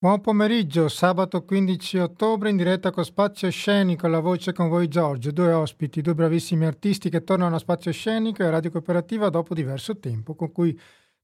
[0.00, 5.32] Buon pomeriggio, sabato 15 ottobre in diretta con Spazio Scenico, la voce con voi Giorgio,
[5.32, 9.98] due ospiti, due bravissimi artisti che tornano a Spazio Scenico e Radio Cooperativa dopo diverso
[9.98, 10.78] tempo, con cui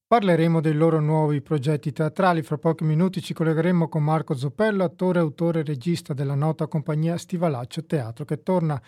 [0.08, 2.42] parleremo dei loro nuovi progetti teatrali.
[2.42, 7.16] Fra pochi minuti ci collegheremo con Marco Zoppello, attore, autore e regista della nota compagnia
[7.16, 8.82] Stivalaccio Teatro, che torna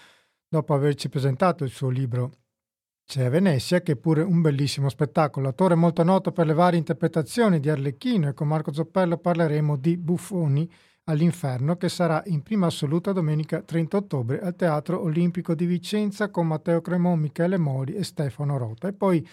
[0.48, 2.32] dopo averci presentato il suo libro
[3.06, 5.48] c'è Venezia, che è pure un bellissimo spettacolo.
[5.48, 9.96] Attore molto noto per le varie interpretazioni di Arlecchino e con Marco Zoppello parleremo di
[9.96, 10.68] Buffoni
[11.04, 16.48] all'Inferno, che sarà in prima assoluta domenica 30 ottobre al Teatro Olimpico di Vicenza con
[16.48, 18.88] Matteo Cremon, Michele Mori e Stefano Rota.
[18.88, 19.24] E poi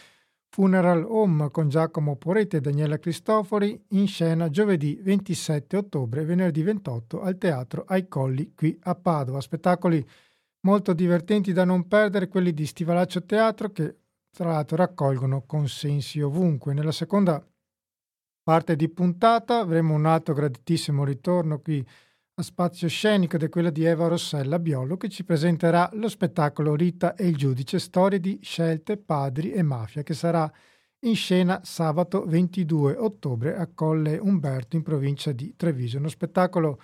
[0.49, 6.61] Funeral Home con Giacomo Poretti e Daniela Cristofori in scena giovedì 27 ottobre e venerdì
[6.61, 9.41] 28 al Teatro Ai Colli qui a Padova.
[9.41, 10.07] Spettacoli
[10.63, 13.97] molto divertenti da non perdere quelli di Stivalaccio Teatro che
[14.31, 16.73] tra l'altro raccolgono consensi ovunque.
[16.73, 17.45] Nella seconda
[18.41, 21.85] parte di puntata avremo un altro graditissimo ritorno qui
[22.35, 26.75] a Spazio Scenico ed è quello di Eva Rossella Biolo che ci presenterà lo spettacolo
[26.75, 30.51] Rita e il giudice, storie di scelte, padri e mafia che sarà
[31.01, 35.97] in scena sabato 22 ottobre a Colle Umberto in provincia di Treviso.
[35.97, 36.81] Uno spettacolo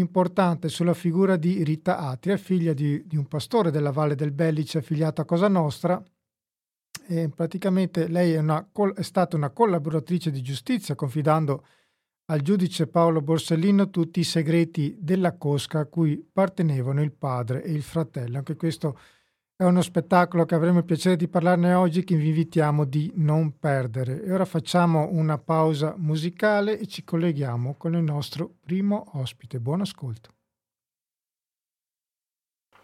[0.00, 4.78] importante sulla figura di Rita Atria, figlia di, di un pastore della Valle del Bellice
[4.78, 6.02] affiliato a Cosa Nostra.
[7.06, 11.64] E praticamente lei è, una, è stata una collaboratrice di giustizia, confidando
[12.26, 17.72] al giudice Paolo Borsellino tutti i segreti della cosca a cui appartenevano il padre e
[17.72, 18.36] il fratello.
[18.36, 19.17] Anche questo è
[19.66, 24.22] uno spettacolo che avremo il piacere di parlarne oggi che vi invitiamo di non perdere.
[24.22, 29.58] E ora facciamo una pausa musicale e ci colleghiamo con il nostro primo ospite.
[29.58, 30.30] Buon ascolto.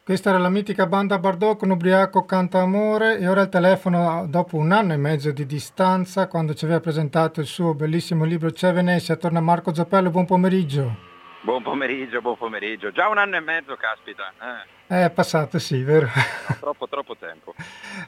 [0.03, 4.57] Questa era la mitica banda Bardot con Ubriaco Canta Amore e ora il telefono dopo
[4.57, 8.73] un anno e mezzo di distanza quando ci aveva presentato il suo bellissimo libro C'è
[8.73, 11.14] Venezia, torna Marco Zappello, buon pomeriggio.
[11.45, 12.91] Buon pomeriggio, buon pomeriggio.
[12.91, 14.33] Già un anno e mezzo, caspita.
[14.89, 15.05] Eh.
[15.05, 16.07] È passato, sì, vero?
[16.07, 17.55] No, troppo, troppo tempo.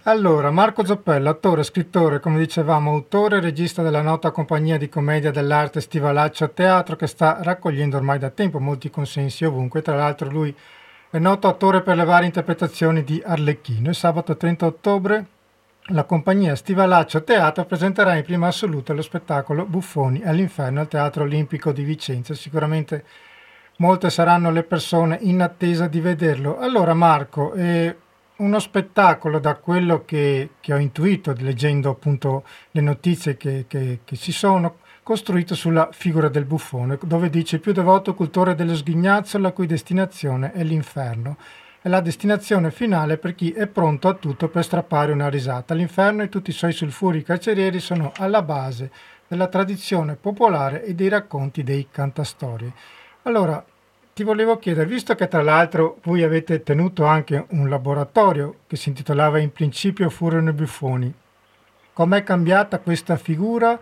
[0.04, 5.30] Allora, Marco Zoppello, attore, scrittore, come dicevamo, autore e regista della nota compagnia di commedia
[5.30, 9.82] dell'arte Stivalaccio Teatro che sta raccogliendo ormai da tempo molti consensi ovunque.
[9.82, 10.56] Tra l'altro lui
[11.10, 15.26] è noto attore per le varie interpretazioni di Arlecchino e sabato 30 ottobre
[15.90, 21.70] la compagnia Stivalaccio Teatro presenterà in prima assoluta lo spettacolo Buffoni all'Inferno al Teatro Olimpico
[21.70, 22.34] di Vicenza.
[22.34, 23.04] Sicuramente
[23.78, 26.58] molte saranno le persone in attesa di vederlo.
[26.58, 27.96] Allora Marco, eh,
[28.36, 34.16] uno spettacolo da quello che, che, ho intuito leggendo appunto le notizie che, che, che
[34.16, 39.52] ci sono, costruito sulla figura del buffone, dove dice più devoto cultore dello sghignazzo la
[39.52, 41.36] cui destinazione è l'inferno.
[41.80, 45.74] È la destinazione finale per chi è pronto a tutto per strappare una risata.
[45.74, 48.90] L'inferno e tutti i suoi sulfuri carcerieri sono alla base
[49.28, 52.72] della tradizione popolare e dei racconti dei cantastorie.
[53.26, 53.62] Allora,
[54.14, 58.90] ti volevo chiedere, visto che tra l'altro voi avete tenuto anche un laboratorio che si
[58.90, 61.12] intitolava In principio furono i buffoni,
[61.92, 63.80] com'è cambiata questa figura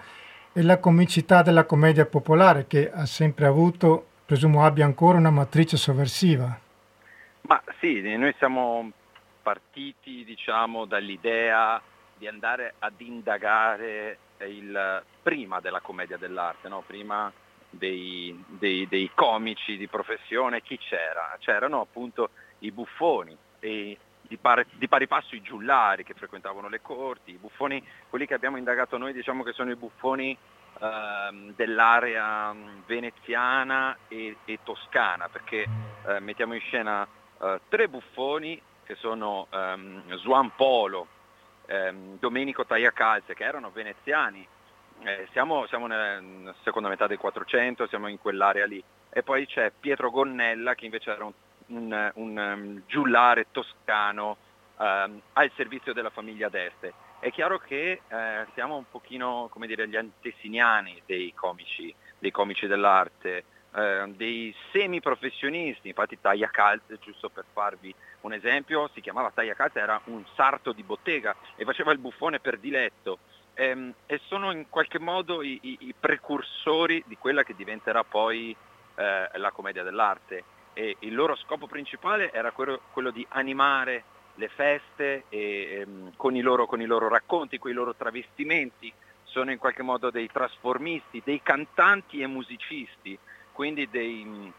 [0.51, 5.77] e la comicità della commedia popolare che ha sempre avuto, presumo abbia ancora una matrice
[5.77, 6.59] sovversiva?
[7.43, 8.93] Ma sì, noi siamo
[9.43, 11.83] partiti diciamo dall'idea
[12.17, 16.83] di andare ad indagare il prima della commedia dell'arte, no?
[16.87, 17.31] prima
[17.77, 21.37] dei, dei, dei comici di professione, chi c'era?
[21.39, 22.31] C'erano appunto
[22.61, 27.39] i buffoni e di pari, di pari, passo i giullari che frequentavano le corti, i
[27.39, 30.37] buffoni, quelli che abbiamo indagato noi diciamo che sono i buffoni
[30.81, 32.55] eh, dell'area
[32.87, 35.67] veneziana e, e toscana, perché
[36.07, 37.07] eh, mettiamo in scena
[37.41, 41.07] eh, tre buffoni che sono ehm, Juan Polo,
[41.67, 44.47] ehm, Domenico Tagliacalze, che erano veneziani
[45.03, 48.83] eh, siamo, siamo, nella seconda metà del 400, siamo in quell'area lì.
[49.11, 51.33] E poi c'è Pietro Gonnella che invece era un,
[51.67, 54.37] un, un um, giullare toscano
[54.77, 56.93] um, al servizio della famiglia d'Este.
[57.19, 62.67] È chiaro che eh, siamo un pochino come dire, gli antesiniani dei comici, dei comici
[62.67, 63.45] dell'arte,
[63.75, 69.81] eh, dei semiprofessionisti, infatti Taglia Calze, giusto per farvi un esempio, si chiamava Taglia Calze,
[69.81, 73.19] era un sarto di bottega e faceva il buffone per diletto
[73.55, 78.55] ehm, e sono in qualche modo i, i, i, precursori di quella che diventerà poi
[78.97, 84.05] eh, la commedia dell'arte e il loro scopo principale era quello, quello di animare
[84.35, 88.93] le feste e, ehm, con, i loro, con i loro racconti, con i loro travestimenti,
[89.23, 93.19] sono in qualche modo dei trasformisti, dei cantanti e musicisti,
[93.53, 94.53] quindi dei,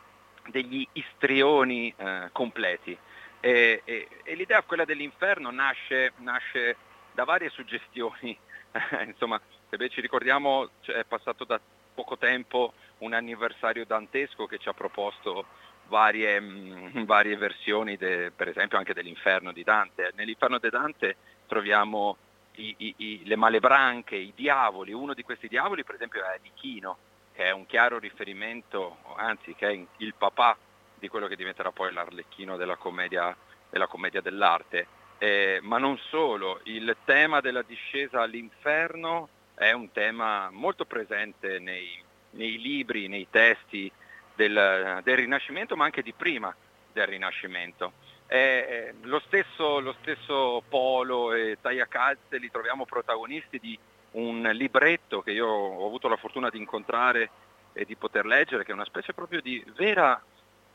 [0.47, 2.97] degli istrioni eh, completi.
[3.41, 6.77] E, e, e, l'idea quella dell'inferno nasce, nasce
[7.11, 8.37] da varie suggestioni
[9.05, 9.39] insomma,
[9.69, 11.59] se beh, ci ricordiamo cioè, è passato da
[11.93, 15.45] poco tempo un anniversario dantesco che ci ha proposto
[15.87, 20.11] varie, mh, mm, varie versioni, de, per esempio anche dell'inferno di Dante.
[20.15, 21.15] Nell'inferno di Dante
[21.47, 22.17] troviamo
[22.55, 26.97] i, i, i, le malebranche, i diavoli, uno di questi diavoli per esempio è Adichino,
[27.33, 30.57] che è un chiaro riferimento, anzi che è il papà
[30.97, 33.35] di quello che diventerà poi l'arlecchino della commedia,
[33.69, 34.87] della commedia dell'arte.
[35.25, 41.99] Eh, ma non solo, il tema della discesa all'inferno è un tema molto presente nei,
[42.31, 43.91] nei libri, nei testi
[44.35, 46.55] del, del, Rinascimento, ma anche di prima
[46.93, 47.93] del Rinascimento.
[48.27, 53.75] Eh, lo, stesso, lo, stesso, Polo e Taia Calze li troviamo protagonisti di
[54.11, 57.31] un libretto che io ho avuto la fortuna di incontrare
[57.73, 60.23] e di poter leggere, che è una specie proprio di vera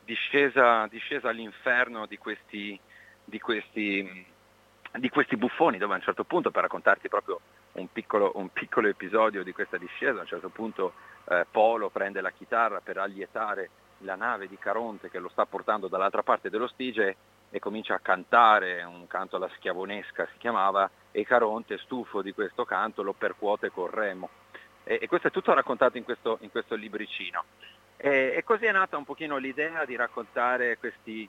[0.03, 2.77] discesa, discesa all'inferno di questi,
[3.23, 4.25] di, questi,
[4.97, 7.39] di questi, buffoni, dove a un certo punto, per raccontarti proprio
[7.73, 10.93] un piccolo, un piccolo episodio di questa discesa, a un certo punto
[11.29, 15.87] eh, Polo prende la chitarra per allietare la nave di Caronte che lo sta portando
[15.87, 17.15] dall'altra parte dello Stige
[17.49, 22.65] e comincia a cantare un canto alla schiavonesca si chiamava e Caronte stufo di questo
[22.65, 24.29] canto lo percuote col remo.
[24.83, 27.43] E, e questo è tutto raccontato in questo, in questo libricino.
[27.97, 31.27] E, e, così è nata un pochino l'idea di raccontare questi,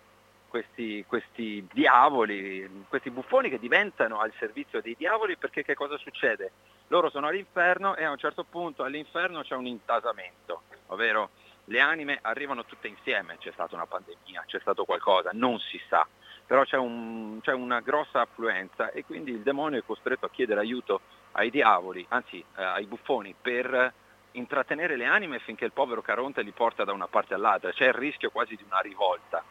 [0.52, 6.52] questi, questi diavoli, questi buffoni che diventano al servizio dei diavoli perché che cosa succede?
[6.88, 11.30] Loro sono all'inferno e a un certo punto all'inferno c'è un intasamento, ovvero
[11.64, 16.06] le anime arrivano tutte insieme, c'è stata una pandemia, c'è stato qualcosa, non si sa,
[16.46, 20.60] però c'è, un, c'è una grossa affluenza e quindi il demonio è costretto a chiedere
[20.60, 21.00] aiuto
[21.32, 23.90] ai diavoli, anzi eh, ai buffoni, per
[24.32, 27.94] intrattenere le anime finché il povero Caronte li porta da una parte all'altra, c'è il
[27.94, 29.42] rischio quasi di una rivolta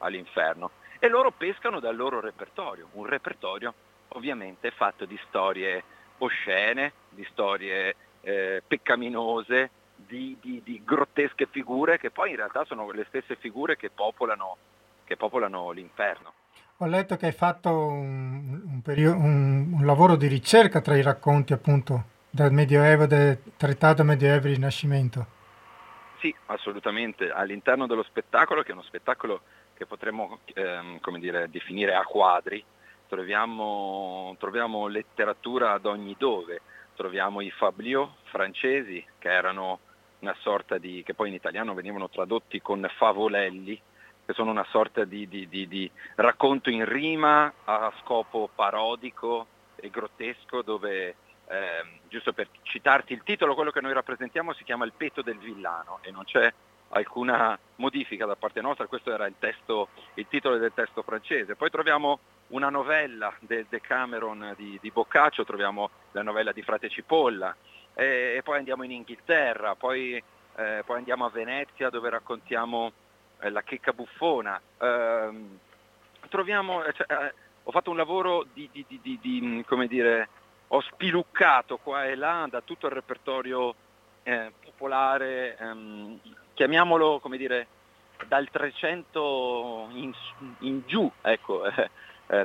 [0.00, 0.70] all'inferno.
[0.98, 3.72] E loro pescano dal loro repertorio, un repertorio
[4.08, 5.82] ovviamente fatto di storie
[6.18, 12.90] oscene, di storie eh, peccaminose, di, di, di, grottesche figure che poi in realtà sono
[12.90, 14.56] le stesse figure che popolano,
[15.04, 16.32] che popolano l'inferno.
[16.78, 21.02] Ho letto che hai fatto un, un, periodo, un, un, lavoro di ricerca tra i
[21.02, 25.26] racconti appunto del Medioevo, del Trattato Medioevo e Rinascimento.
[26.20, 27.30] Sì, assolutamente.
[27.30, 29.42] All'interno dello spettacolo, che è uno spettacolo
[29.80, 32.62] che potremmo ehm, dire, definire a quadri,
[33.08, 36.60] troviamo, troviamo letteratura ad ogni dove,
[36.94, 39.78] troviamo i fabliaux francesi che erano
[40.18, 43.80] una sorta di, che poi in italiano venivano tradotti con favolelli,
[44.26, 49.46] che sono una sorta di, di, di, di racconto in rima a scopo parodico
[49.76, 51.16] e grottesco dove,
[51.48, 55.38] eh, giusto per citarti il titolo, quello che noi rappresentiamo si chiama Il petto del
[55.38, 56.52] villano e non c'è
[56.90, 61.56] alcuna modifica da parte nostra, questo era il, testo, il titolo del testo francese.
[61.56, 67.54] Poi troviamo una novella del Decameron di, di Boccaccio, troviamo la novella di Frate Cipolla,
[67.94, 70.22] e, e poi andiamo in Inghilterra, poi,
[70.56, 72.92] eh, poi, andiamo a Venezia dove raccontiamo
[73.40, 74.60] eh, la checca buffona.
[74.78, 75.58] Ehm,
[76.28, 80.28] troviamo, eh, cioè, eh, ho fatto un lavoro di, di, di, di, mm, come dire,
[80.68, 83.74] ho spiluccato qua e là da tutto il repertorio
[84.22, 86.20] eh, popolare, ehm,
[86.60, 87.66] chiamiamolo come dire,
[88.28, 90.12] dal 300 in,
[90.58, 91.88] in giù, ecco, eh,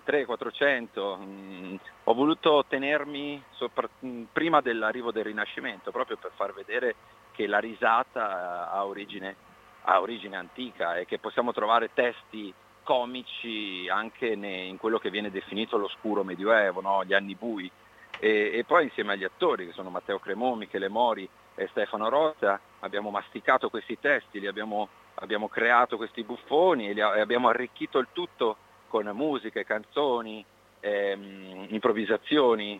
[0.07, 1.75] 300-400, mm,
[2.05, 6.95] ho voluto tenermi sopra, mm, prima dell'arrivo del Rinascimento, proprio per far vedere
[7.33, 9.35] che la risata ha origine,
[9.81, 12.53] ha origine antica e che possiamo trovare testi
[12.83, 17.03] comici anche ne, in quello che viene definito l'oscuro medioevo, no?
[17.03, 17.69] gli anni bui.
[18.17, 22.57] E, e, poi insieme agli attori che sono Matteo Cremò, Michele Mori e Stefano Rossia
[22.85, 27.97] abbiamo masticato questi testi, li abbiamo, abbiamo creato questi buffoni e, li, e abbiamo arricchito
[27.99, 30.45] il tutto con musiche, canzoni,
[30.79, 32.79] ehm, improvvisazioni,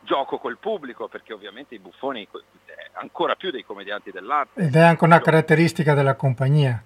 [0.00, 4.60] gioco col pubblico, perché ovviamente i buffoni eh, ancora più dei commedianti dell'arte.
[4.60, 6.82] Ed è anche una caratteristica della compagnia.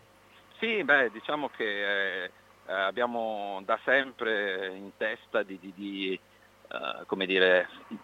[0.58, 2.30] Sì, beh, diciamo che eh,
[2.66, 6.20] abbiamo da sempre in testa di, di, di
[6.68, 7.94] uh, come dire, uh,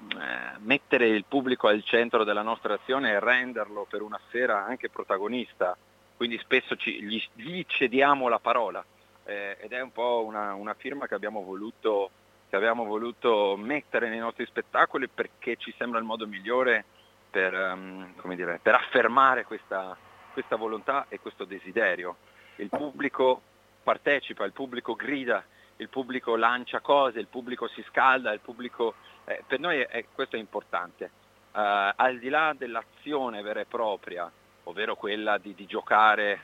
[0.58, 5.76] mettere il pubblico al centro della nostra azione e renderlo per una sera anche protagonista,
[6.16, 8.84] quindi spesso ci, gli, gli cediamo la parola
[9.24, 12.10] eh, ed è un po' una, una firma che abbiamo, voluto,
[12.48, 16.84] che abbiamo voluto mettere nei nostri spettacoli perché ci sembra il modo migliore
[17.30, 19.96] per, um, dire, per affermare questa,
[20.32, 22.16] questa volontà e questo desiderio.
[22.56, 23.40] Il pubblico
[23.82, 25.44] partecipa, il pubblico grida,
[25.76, 30.36] il pubblico lancia cose, il pubblico si scalda, il pubblico, eh, per noi è, questo
[30.36, 31.10] è importante.
[31.52, 34.30] Uh, al di là dell'azione vera e propria,
[34.64, 36.40] ovvero quella di, di giocare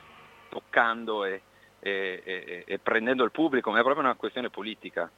[0.47, 1.41] toccando e,
[1.79, 5.09] e, e, e prendendo il pubblico, ma è proprio una questione politica.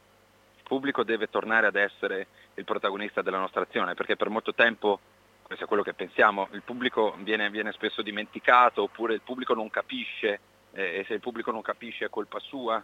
[0.56, 5.00] Il pubblico deve tornare ad essere il protagonista della nostra azione, perché per molto tempo
[5.44, 9.70] questo è quello che pensiamo, il pubblico viene, viene spesso dimenticato oppure il pubblico non
[9.70, 10.40] capisce
[10.72, 12.84] eh, e se il pubblico non capisce è colpa sua.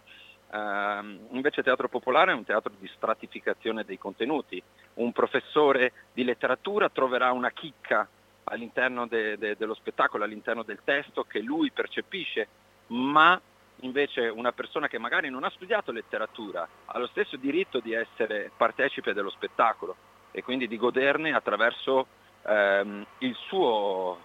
[0.50, 4.60] Uh, invece teatro popolare è un teatro di stratificazione dei contenuti.
[4.94, 8.08] Un professore di letteratura troverà una chicca
[8.44, 12.48] all'interno de, de, dello spettacolo, all'interno del testo che lui percepisce,
[12.88, 13.40] ma
[13.82, 18.50] invece una persona che magari non ha studiato letteratura ha lo stesso diritto di essere
[18.54, 19.96] partecipe dello spettacolo
[20.32, 22.06] e quindi di goderne attraverso
[22.42, 24.18] ehm, il suo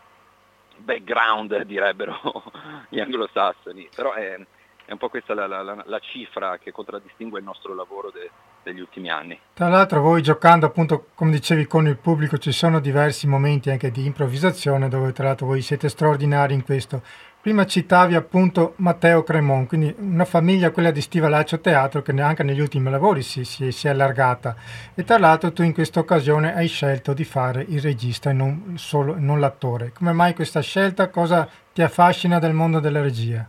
[0.77, 2.43] background, direbbero
[2.89, 3.89] gli anglosassoni.
[3.95, 4.39] Però è,
[4.85, 8.29] è un po' questa la, la, la, cifra che contraddistingue il nostro lavoro de,
[8.61, 9.37] degli ultimi anni.
[9.53, 13.89] Tra l'altro voi giocando appunto, come dicevi, con il pubblico ci sono diversi momenti anche
[13.89, 17.01] di improvvisazione dove tra l'altro voi siete straordinari in questo.
[17.41, 22.59] Prima citavi appunto Matteo Cremon, quindi una famiglia, quella di Stivalaccio Teatro, che anche negli
[22.59, 24.55] ultimi lavori si, si, si, è allargata.
[24.95, 28.73] E tra l'altro tu in questa occasione hai scelto di fare il regista e non,
[28.77, 29.91] solo, non l'attore.
[29.93, 31.09] Come mai questa scelta?
[31.09, 33.47] Cosa ti affascina del mondo della regia?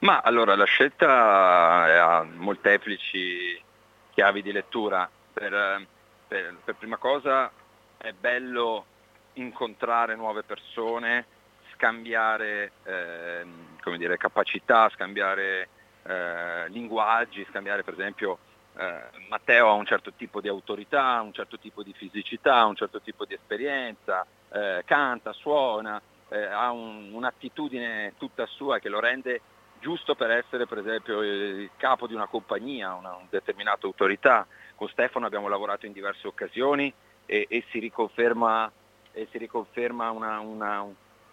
[0.00, 3.60] Ma allora la scelta ha molteplici
[4.12, 5.08] chiavi di lettura.
[5.32, 5.86] Per,
[6.26, 7.50] per, per prima cosa
[7.96, 8.84] è bello
[9.34, 11.26] incontrare nuove persone
[11.74, 13.46] scambiare eh,
[13.96, 15.68] dire, capacità, scambiare
[16.02, 18.38] eh, linguaggi, scambiare per esempio
[18.76, 23.00] eh, Matteo ha un certo tipo di autorità, un certo tipo di fisicità, un certo
[23.00, 29.40] tipo di esperienza, eh, canta, suona, eh, ha un, un'attitudine tutta sua che lo rende
[29.80, 34.46] giusto per essere per esempio il capo di una compagnia, una, una determinata autorità.
[34.74, 36.92] Con Stefano abbiamo lavorato in diverse occasioni
[37.26, 38.70] e, e si riconferma,
[39.12, 40.86] e si riconferma una, una,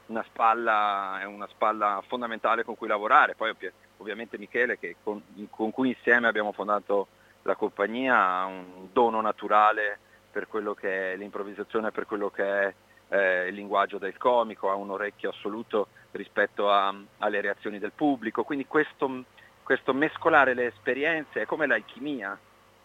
[0.07, 3.35] una spalla, una spalla fondamentale con cui lavorare.
[3.35, 3.53] Poi
[3.97, 7.07] ovviamente Michele che con, con, cui insieme abbiamo fondato
[7.43, 9.99] la compagnia ha un dono naturale
[10.31, 12.73] per quello che è l'improvvisazione, per quello che è
[13.09, 18.43] eh, il linguaggio del comico, ha un orecchio assoluto rispetto a, alle reazioni del pubblico,
[18.43, 19.23] quindi questo,
[19.63, 22.37] questo, mescolare le esperienze è come l'alchimia,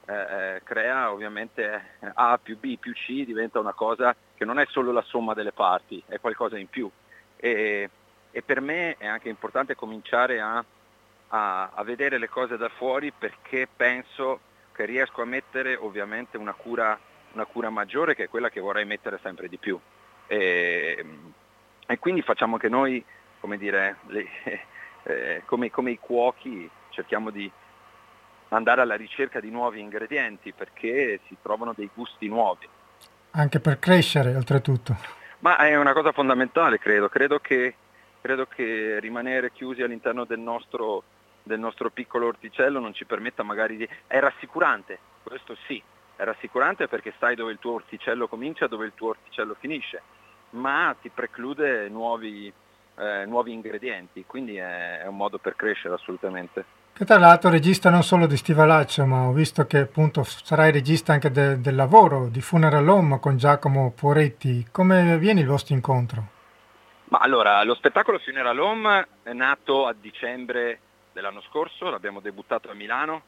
[0.06, 4.66] eh, eh, crea ovviamente A più B più C diventa una cosa che non è
[4.66, 6.90] solo la somma delle parti, è qualcosa in più
[7.36, 7.88] e,
[8.30, 10.62] e per me è anche importante cominciare a,
[11.28, 14.40] a, a, vedere le cose da fuori perché penso
[14.72, 16.98] che riesco a mettere ovviamente una cura,
[17.32, 19.80] una cura maggiore che è quella che vorrei mettere sempre di più.
[20.30, 21.04] E,
[21.88, 23.04] e quindi facciamo che noi,
[23.40, 24.28] come dire, le,
[25.02, 27.50] eh, come, come i cuochi cerchiamo di
[28.50, 32.68] andare alla ricerca di nuovi ingredienti perché si trovano dei gusti nuovi.
[33.32, 34.96] Anche per crescere oltretutto.
[35.40, 37.08] Ma è una cosa fondamentale, credo.
[37.08, 37.74] Credo che,
[38.20, 41.02] credo che rimanere chiusi all'interno del nostro,
[41.42, 43.88] del nostro, piccolo orticello non ci permetta magari di...
[44.06, 45.82] È rassicurante, questo sì,
[46.14, 50.02] è rassicurante perché sai dove il tuo orticello comincia e dove il tuo orticello finisce,
[50.50, 52.52] ma ti preclude nuovi,
[52.96, 56.78] eh, nuovi ingredienti, quindi è, è un modo per crescere assolutamente.
[56.92, 61.12] Che tra l'altro regista non solo di Stivalaccio, ma ho visto che appunto sarai regista
[61.12, 64.66] anche de, del lavoro, di Funeral Home con Giacomo Poretti.
[64.70, 66.38] Come viene il vostro incontro?
[67.04, 70.78] Ma allora, lo spettacolo Funeral Home è nato a dicembre
[71.12, 73.22] dell'anno scorso, l'abbiamo debuttato a Milano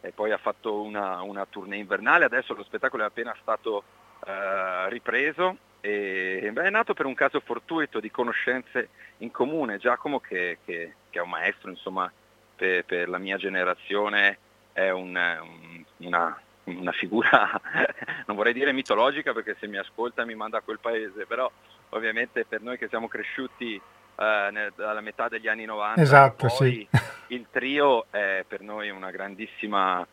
[0.00, 3.84] e poi ha fatto una, una tournée invernale, adesso lo spettacolo è appena stato
[4.26, 8.88] eh, ripreso e beh, è nato per un caso fortuito di conoscenze
[9.18, 9.76] in comune.
[9.76, 12.10] Giacomo che, che, che è un maestro, insomma,
[12.56, 14.38] per, per la mia generazione
[14.72, 17.60] è un, un, una, una, figura,
[18.26, 21.50] non vorrei dire mitologica perché se mi ascolta mi manda a quel paese, però
[21.90, 26.88] ovviamente per noi che siamo cresciuti eh, dalla metà degli anni 90, esatto, sì.
[27.28, 30.06] il trio è per noi una grandissima,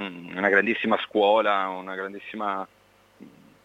[0.00, 2.66] mm, una grandissima scuola, una grandissima,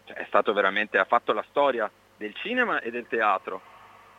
[0.05, 3.61] cioè è stato veramente, ha fatto la storia del cinema e del teatro.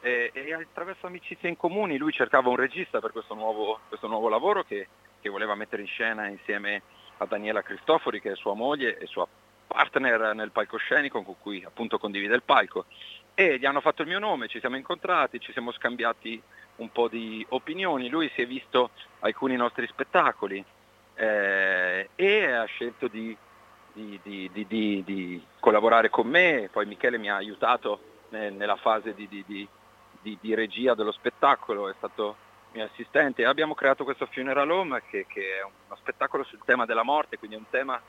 [0.01, 4.29] E, e, attraverso amicizie in comuni lui cercava un regista per questo nuovo, questo nuovo
[4.29, 4.87] lavoro che,
[5.21, 6.83] che, voleva mettere in scena insieme
[7.19, 9.27] a Daniela Cristofori che è sua moglie e sua
[9.67, 12.85] partner nel palcoscenico con cui appunto condivide il palco.
[13.35, 16.41] E gli hanno fatto il mio nome, ci siamo incontrati, ci siamo scambiati
[16.77, 20.63] un po' di opinioni, lui si è visto alcuni nostri spettacoli
[21.15, 23.37] eh, e ha scelto di,
[23.95, 29.69] di, di, di, collaborare con me, poi Michele mi ha aiutato nella fase di,
[30.55, 32.37] regia dello spettacolo, è stato
[32.73, 33.45] mio assistente.
[33.45, 37.57] Abbiamo creato questo Funeral Home che, che, è uno spettacolo sul tema della morte, quindi
[37.57, 38.01] è un tema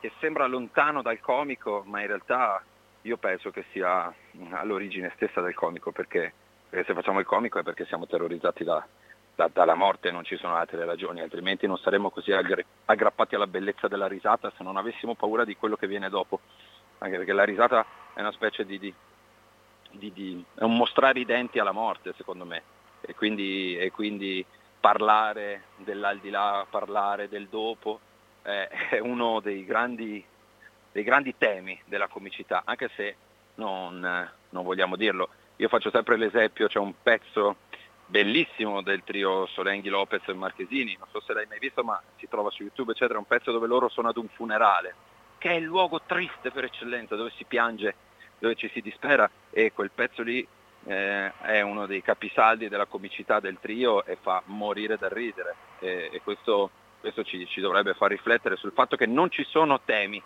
[0.00, 2.62] che sembra lontano dal comico, ma in realtà
[3.02, 4.12] io penso che sia
[4.52, 6.32] all'origine stessa del comico, perché,
[6.68, 8.86] perché se facciamo il comico è perché siamo terrorizzati da,
[9.34, 13.88] da, dalla morte, non ci sono altre ragioni, altrimenti non saremmo così aggrappati alla bellezza
[13.88, 16.40] della risata se non avessimo paura di quello che viene dopo,
[16.98, 18.94] anche perché la risata è una specie di, di
[19.96, 22.62] di, di, è un mostrare i denti alla morte secondo me
[23.00, 24.44] e quindi, e quindi
[24.80, 28.00] parlare dell'aldilà, parlare del dopo
[28.42, 30.24] eh, è uno dei grandi,
[30.92, 33.16] dei grandi, temi della comicità, anche se
[33.56, 34.00] non,
[34.50, 35.28] non vogliamo dirlo.
[35.56, 37.56] Io faccio sempre l'esempio, c'è un pezzo
[38.14, 42.28] bellissimo del trio Solenghi, Lopez e Marchesini, non so se l'hai mai visto ma si
[42.28, 44.94] trova su YouTube eccetera, un pezzo dove loro sono ad un funerale,
[45.38, 47.96] che è il luogo triste per eccellenza, dove si piange,
[48.38, 49.28] dove ci si dispera.
[49.50, 50.46] E quel pezzo lì
[50.84, 55.56] eh, è uno dei capisaldi della comicità del trio e fa morire da ridere.
[55.80, 59.80] E, e questo, questo ci, ci dovrebbe far riflettere sul fatto che non ci sono
[59.80, 60.22] temi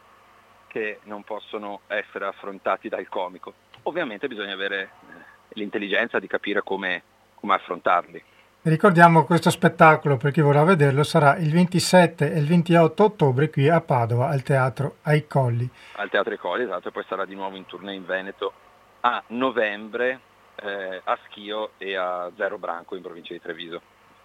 [0.67, 3.55] che non possono essere affrontati dal comico.
[3.85, 7.03] Ovviamente bisogna avere eh, l'intelligenza di capire come,
[7.41, 8.23] come affrontarli.
[8.63, 13.69] Ricordiamo questo spettacolo per chi vorrà vederlo sarà il 27 e il 28 ottobre qui
[13.69, 15.69] a Padova al Teatro Ai Colli.
[15.93, 18.53] Al Teatro Ai Colli, esatto, e poi sarà di nuovo in tournée in Veneto
[19.01, 20.21] a novembre
[20.57, 23.81] eh, a Schio e a Zero Branco in provincia di Treviso.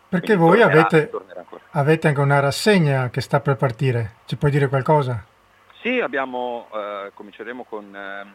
[0.09, 1.11] Perché Quindi voi tornerà, avete,
[1.71, 5.23] avete, anche una rassegna che sta per partire, ci puoi dire qualcosa?
[5.81, 8.25] Sì, abbiamo, eh, cominceremo con, eh,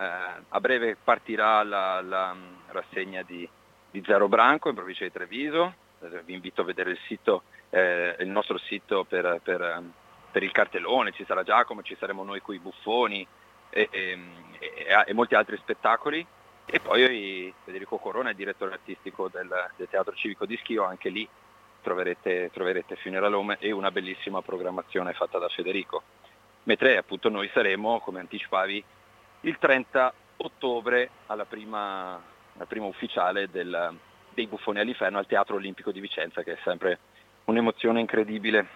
[0.00, 2.34] eh a breve partirà la, la
[2.68, 3.48] rassegna di,
[3.90, 8.16] di, Zero Branco in provincia di Treviso, eh, vi invito a vedere il sito, eh,
[8.20, 9.82] il nostro sito per, per,
[10.30, 13.26] per, il cartellone, ci sarà Giacomo, ci saremo noi con i buffoni
[13.70, 14.18] e, e,
[14.58, 16.26] e, e molti altri spettacoli
[16.72, 21.28] e poi Federico Corona è direttore artistico del, del Teatro Civico di Schio, anche lì
[21.82, 26.02] troverete, troverete Funeral e una bellissima programmazione fatta da Federico.
[26.64, 28.84] Mentre appunto noi saremo, come anticipavi,
[29.40, 32.22] il 30 ottobre alla prima,
[32.60, 33.94] alla prima ufficiale del,
[34.34, 36.98] dei Buffoni all'Inferno al Teatro Olimpico di Vicenza, che è sempre
[37.44, 38.66] un'emozione incredibile.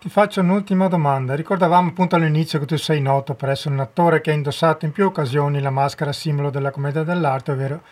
[0.00, 1.36] Ti faccio un'ultima domanda.
[1.36, 4.92] Ricordavamo appunto all'inizio che tu sei noto per essere un attore che ha indossato in
[4.92, 7.82] più occasioni la maschera simbolo della commedia dell'arte, ovvero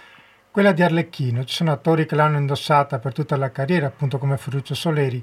[0.50, 1.44] quella di Arlecchino.
[1.44, 5.22] Ci sono attori che l'hanno indossata per tutta la carriera, appunto come Ferruccio Soleri,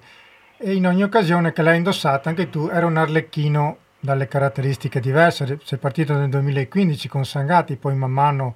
[0.58, 5.60] e in ogni occasione che l'hai indossata anche tu era un Arlecchino dalle caratteristiche diverse.
[5.64, 8.56] Sei partito nel 2015 con Sangati, poi man mano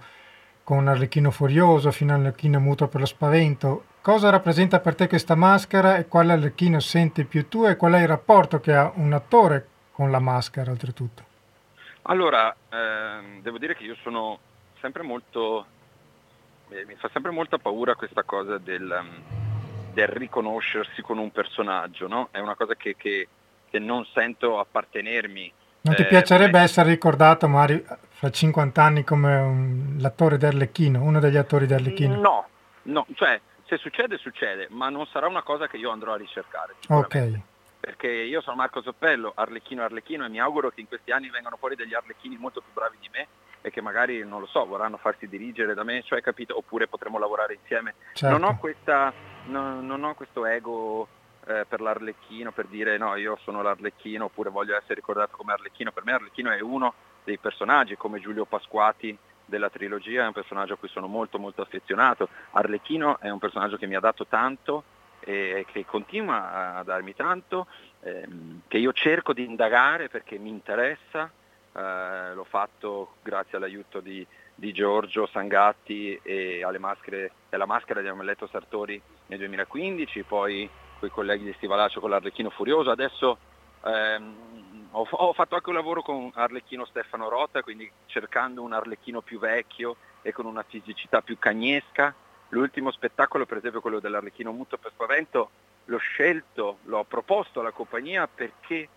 [0.67, 5.35] con un Arlecchino furioso fino all'Arlecchino muto per lo spavento Cosa rappresenta per te questa
[5.35, 9.11] maschera e quale Arlecchino senti più tu e qual è il rapporto che ha un
[9.11, 11.23] attore con la maschera oltretutto?
[12.03, 14.39] Allora, eh, devo dire che io sono
[14.79, 15.65] sempre molto,
[16.69, 22.07] eh, mi fa sempre molta paura questa cosa del, um, del riconoscersi con un personaggio,
[22.07, 22.29] no?
[22.31, 23.27] È una cosa che, che,
[23.69, 25.51] che non sento appartenermi.
[25.81, 31.19] Non ti eh, piacerebbe essere ricordato magari fra 50 anni come un, l'attore d'Arlecchino, uno
[31.19, 32.15] degli attori d'Arlecchino?
[32.19, 32.47] No,
[32.83, 36.75] no, cioè se succede succede, ma non sarà una cosa che io andrò a ricercare.
[36.87, 37.39] Ok.
[37.79, 41.57] Perché io sono Marco Soppello, Arlecchino Arlecchino e mi auguro che in questi anni vengano
[41.57, 43.27] fuori degli Arlecchini molto più bravi di me
[43.61, 47.19] e che magari, non lo so, vorranno farsi dirigere da me, cioè capito, oppure potremo
[47.19, 47.95] lavorare insieme.
[48.13, 48.37] Certo.
[48.37, 49.13] Non, ho questa,
[49.45, 51.07] no, non ho questo ego
[51.47, 55.91] eh, per l'Arlecchino, per dire no, io sono l'Arlecchino oppure voglio essere ricordato come Arlecchino.
[55.91, 60.73] Per me Arlecchino è uno dei personaggi come Giulio Pasquati della trilogia, è un personaggio
[60.73, 62.27] a cui sono molto molto affezionato.
[62.51, 64.83] Arlecchino è un personaggio che mi ha dato tanto
[65.19, 67.67] e che continua a darmi tanto,
[68.01, 71.31] ehm, che io cerco di indagare perché mi interessa,
[71.73, 78.47] eh, l'ho fatto grazie all'aiuto di, di Giorgio Sangatti e maschere, alla maschera di Amelletto
[78.47, 83.37] Sartori nel 2015, poi con i colleghi di Stivalaccio con l'Arlecchino Furioso, adesso
[83.83, 89.21] ehm, ho, ho, fatto anche un lavoro con Arlecchino Stefano Rota, quindi cercando un Arlecchino
[89.21, 92.13] più vecchio e con una fisicità più cagnesca.
[92.49, 95.49] L'ultimo spettacolo, per esempio quello dell'Arlecchino Muto per Spavento,
[95.85, 98.87] l'ho scelto, l'ho proposto alla compagnia perché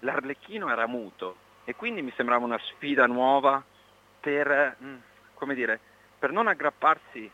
[0.00, 3.62] l'Arlecchino era muto e quindi mi sembrava una sfida nuova
[4.20, 4.96] per, mm,
[5.34, 5.78] come dire,
[6.18, 7.30] per non aggrapparsi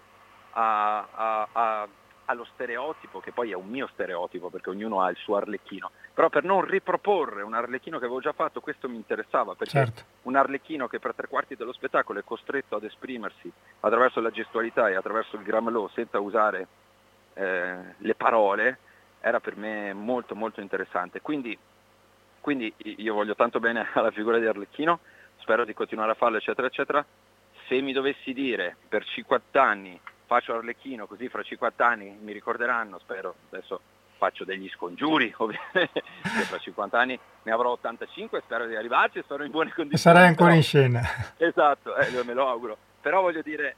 [0.53, 1.89] a, a, a,
[2.27, 6.29] allo stereotipo, che poi è un mio stereotipo perché ognuno ha il suo Arlecchino, però
[6.29, 10.03] per non riproporre un Arlecchino che avevo già fatto, questo mi interessava, perché certo.
[10.23, 14.89] un Arlecchino che per tre quarti dello spettacolo è costretto ad esprimersi attraverso la gestualità
[14.89, 16.67] e attraverso il Grammelò senza usare
[17.35, 18.79] eh, le parole,
[19.21, 21.21] era per me molto molto interessante.
[21.21, 21.57] Quindi,
[22.41, 25.01] quindi io voglio tanto bene alla figura di Arlecchino,
[25.39, 27.05] spero di continuare a farlo, eccetera, eccetera.
[27.67, 32.99] Se mi dovessi dire per 50 anni faccio Arlecchino, così fra 50 anni mi ricorderanno,
[32.99, 33.81] spero, adesso
[34.17, 36.03] faccio degli scongiuri, ovviamente,
[36.47, 40.17] fra 50 anni ne avrò 85, spero di arrivarci, sarò in buone condizioni.
[40.17, 41.03] Sarai ancora però, in scena.
[41.37, 42.77] Esatto, eh, me lo auguro.
[43.01, 43.77] Però voglio dire,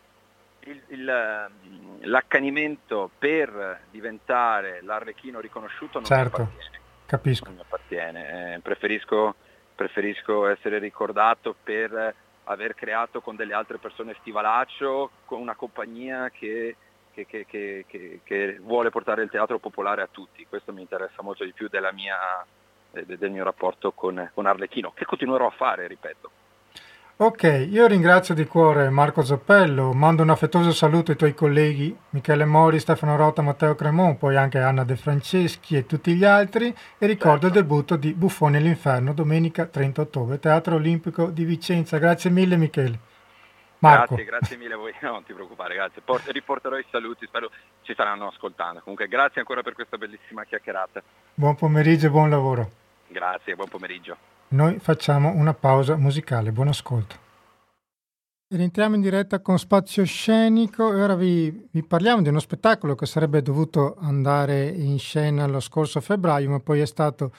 [0.60, 6.80] il, il, ehm, l'accanimento per diventare l'arlecchino riconosciuto non certo, mi appartiene.
[7.06, 7.44] Capisco.
[7.46, 8.54] Non mi appartiene.
[8.54, 9.34] Eh, preferisco,
[9.74, 12.14] preferisco essere ricordato per
[12.48, 16.76] aver creato con delle altre persone Stivalaccio, con una compagnia che,
[17.12, 17.84] che, che,
[18.22, 20.46] che, vuole portare il teatro popolare a tutti.
[20.46, 22.44] Questo mi interessa molto di più mia,
[22.90, 26.30] del mio rapporto con, con Arlecchino, che continuerò a fare, ripeto.
[27.18, 32.44] Ok, io ringrazio di cuore Marco Zappello, mando un affettuoso saluto ai tuoi colleghi Michele
[32.44, 36.66] Mori, Stefano Rota, Matteo Cremon, poi anche Anna De Franceschi e tutti gli altri
[36.98, 37.46] e ricordo certo.
[37.46, 41.96] il debutto di Buffoni all'Inferno domenica 30 ottobre, Teatro Olimpico di Vicenza.
[41.96, 42.98] Grazie mille Michele.
[43.78, 44.14] Marco.
[44.14, 46.02] Grazie, grazie mille a voi, no, non ti preoccupare, grazie.
[46.02, 47.50] Port- riporterò i saluti, spero
[47.80, 48.80] ci staranno ascoltando.
[48.80, 51.02] Comunque grazie ancora per questa bellissima chiacchierata.
[51.32, 52.70] Buon pomeriggio e buon lavoro.
[53.08, 54.35] Grazie, buon pomeriggio.
[54.48, 57.24] Noi facciamo una pausa musicale, buon ascolto.
[58.48, 63.06] Rientriamo in diretta con Spazio Scenico e ora vi, vi, parliamo di uno spettacolo che
[63.06, 67.32] sarebbe dovuto andare in scena lo scorso febbraio, ma poi è stato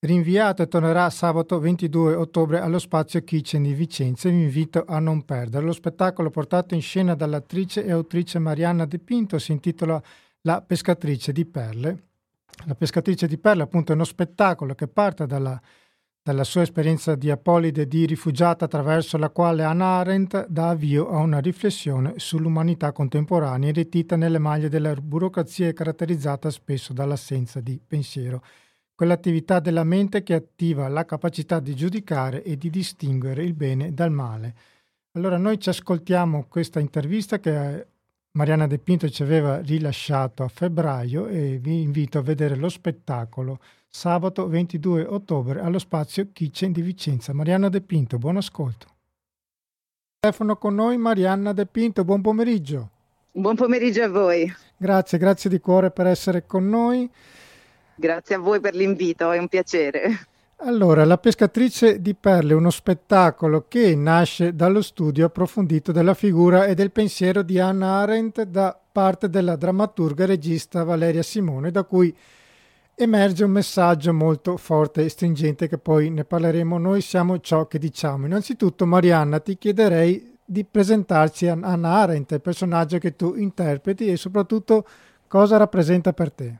[0.00, 4.28] rinviato e tornerà sabato 22 ottobre allo Spazio Kitchen di Vicenza.
[4.28, 5.64] Vi invito a non perdere.
[5.64, 10.02] Lo spettacolo portato in scena dall'attrice e autrice Marianna De Pinto si intitola
[10.40, 12.06] La pescatrice di perle.
[12.66, 15.60] La pescatrice di perle appunto è uno spettacolo che parte dalla
[16.28, 21.20] dalla sua esperienza di apolide di rifugiata attraverso la quale Hannah Arendt dà avvio a
[21.20, 28.44] una riflessione sull'umanità contemporanea irretita nelle maglie della burocrazia e caratterizzata spesso dall'assenza di pensiero.
[28.94, 34.10] Quell'attività della mente che attiva la capacità di giudicare e di distinguere il bene dal
[34.10, 34.54] male.
[35.12, 37.86] Allora noi ci ascoltiamo questa intervista che
[38.38, 43.58] Mariana De Pinto ci aveva rilasciato a febbraio e vi invito a vedere lo spettacolo
[43.88, 47.32] sabato 22 ottobre allo spazio Kitchen di Vicenza.
[47.32, 48.86] Marianna De Pinto, buon ascolto.
[50.20, 52.90] Telefono con noi Marianna De Pinto, buon pomeriggio.
[53.32, 54.48] Buon pomeriggio a voi.
[54.76, 57.10] Grazie, grazie di cuore per essere con noi.
[57.96, 60.28] Grazie a voi per l'invito, è un piacere.
[60.60, 66.74] Allora, La pescatrice di perle, uno spettacolo che nasce dallo studio approfondito della figura e
[66.74, 72.12] del pensiero di Anna Arendt da parte della drammaturga e regista Valeria Simone, da cui
[72.96, 76.76] emerge un messaggio molto forte e stringente che poi ne parleremo.
[76.76, 78.26] Noi siamo ciò che diciamo.
[78.26, 84.84] Innanzitutto, Marianna, ti chiederei di presentarci Anna Arendt, il personaggio che tu interpreti e soprattutto
[85.28, 86.58] cosa rappresenta per te.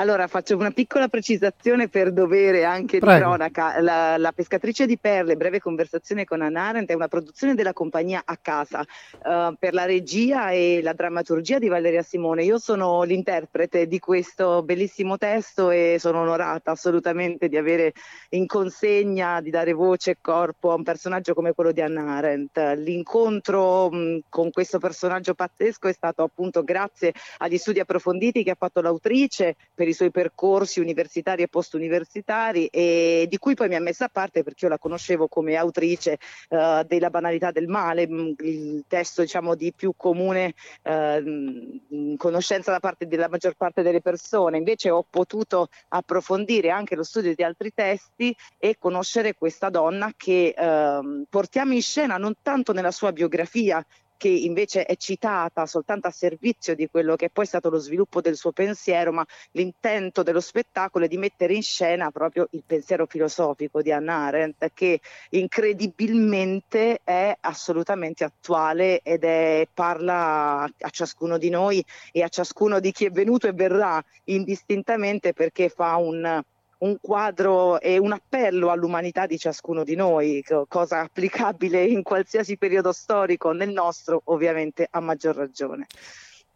[0.00, 3.14] Allora faccio una piccola precisazione per dovere anche Prego.
[3.14, 3.80] di cronaca.
[3.80, 8.22] La, la, pescatrice di perle, breve conversazione con Anna Arendt, è una produzione della compagnia
[8.24, 12.44] A Casa uh, per la regia e la drammaturgia di Valeria Simone.
[12.44, 17.92] Io sono l'interprete di questo bellissimo testo e sono onorata assolutamente di avere
[18.30, 22.56] in consegna, di dare voce e corpo a un personaggio come quello di Anna Arendt.
[22.76, 28.56] L'incontro mh, con questo personaggio pazzesco è stato appunto grazie agli studi approfonditi che ha
[28.56, 33.80] fatto l'autrice per i suoi percorsi universitari e post-universitari e di cui poi mi ha
[33.80, 36.18] messa a parte perché io la conoscevo come autrice
[36.50, 42.80] uh, della banalità del male, mm, il testo diciamo di più comune uh, conoscenza da
[42.80, 44.58] parte della maggior parte delle persone.
[44.58, 50.54] Invece ho potuto approfondire anche lo studio di altri testi e conoscere questa donna che
[50.56, 53.84] uh, portiamo in scena non tanto nella sua biografia,
[54.18, 58.20] che invece è citata soltanto a servizio di quello che è poi stato lo sviluppo
[58.20, 63.06] del suo pensiero, ma l'intento dello spettacolo è di mettere in scena proprio il pensiero
[63.06, 65.00] filosofico di Hannah Arendt, che
[65.30, 72.92] incredibilmente è assolutamente attuale ed è, parla a ciascuno di noi e a ciascuno di
[72.92, 76.42] chi è venuto e verrà indistintamente perché fa un
[76.78, 82.92] un quadro e un appello all'umanità di ciascuno di noi, cosa applicabile in qualsiasi periodo
[82.92, 85.86] storico, nel nostro ovviamente a maggior ragione.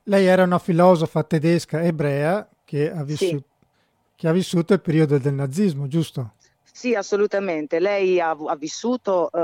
[0.05, 3.45] Lei era una filosofa tedesca ebrea che ha vissuto, sì.
[4.17, 6.35] che ha vissuto il periodo del nazismo, giusto?
[6.75, 7.79] Sì, assolutamente.
[7.81, 9.39] Lei ha, ha vissuto uh,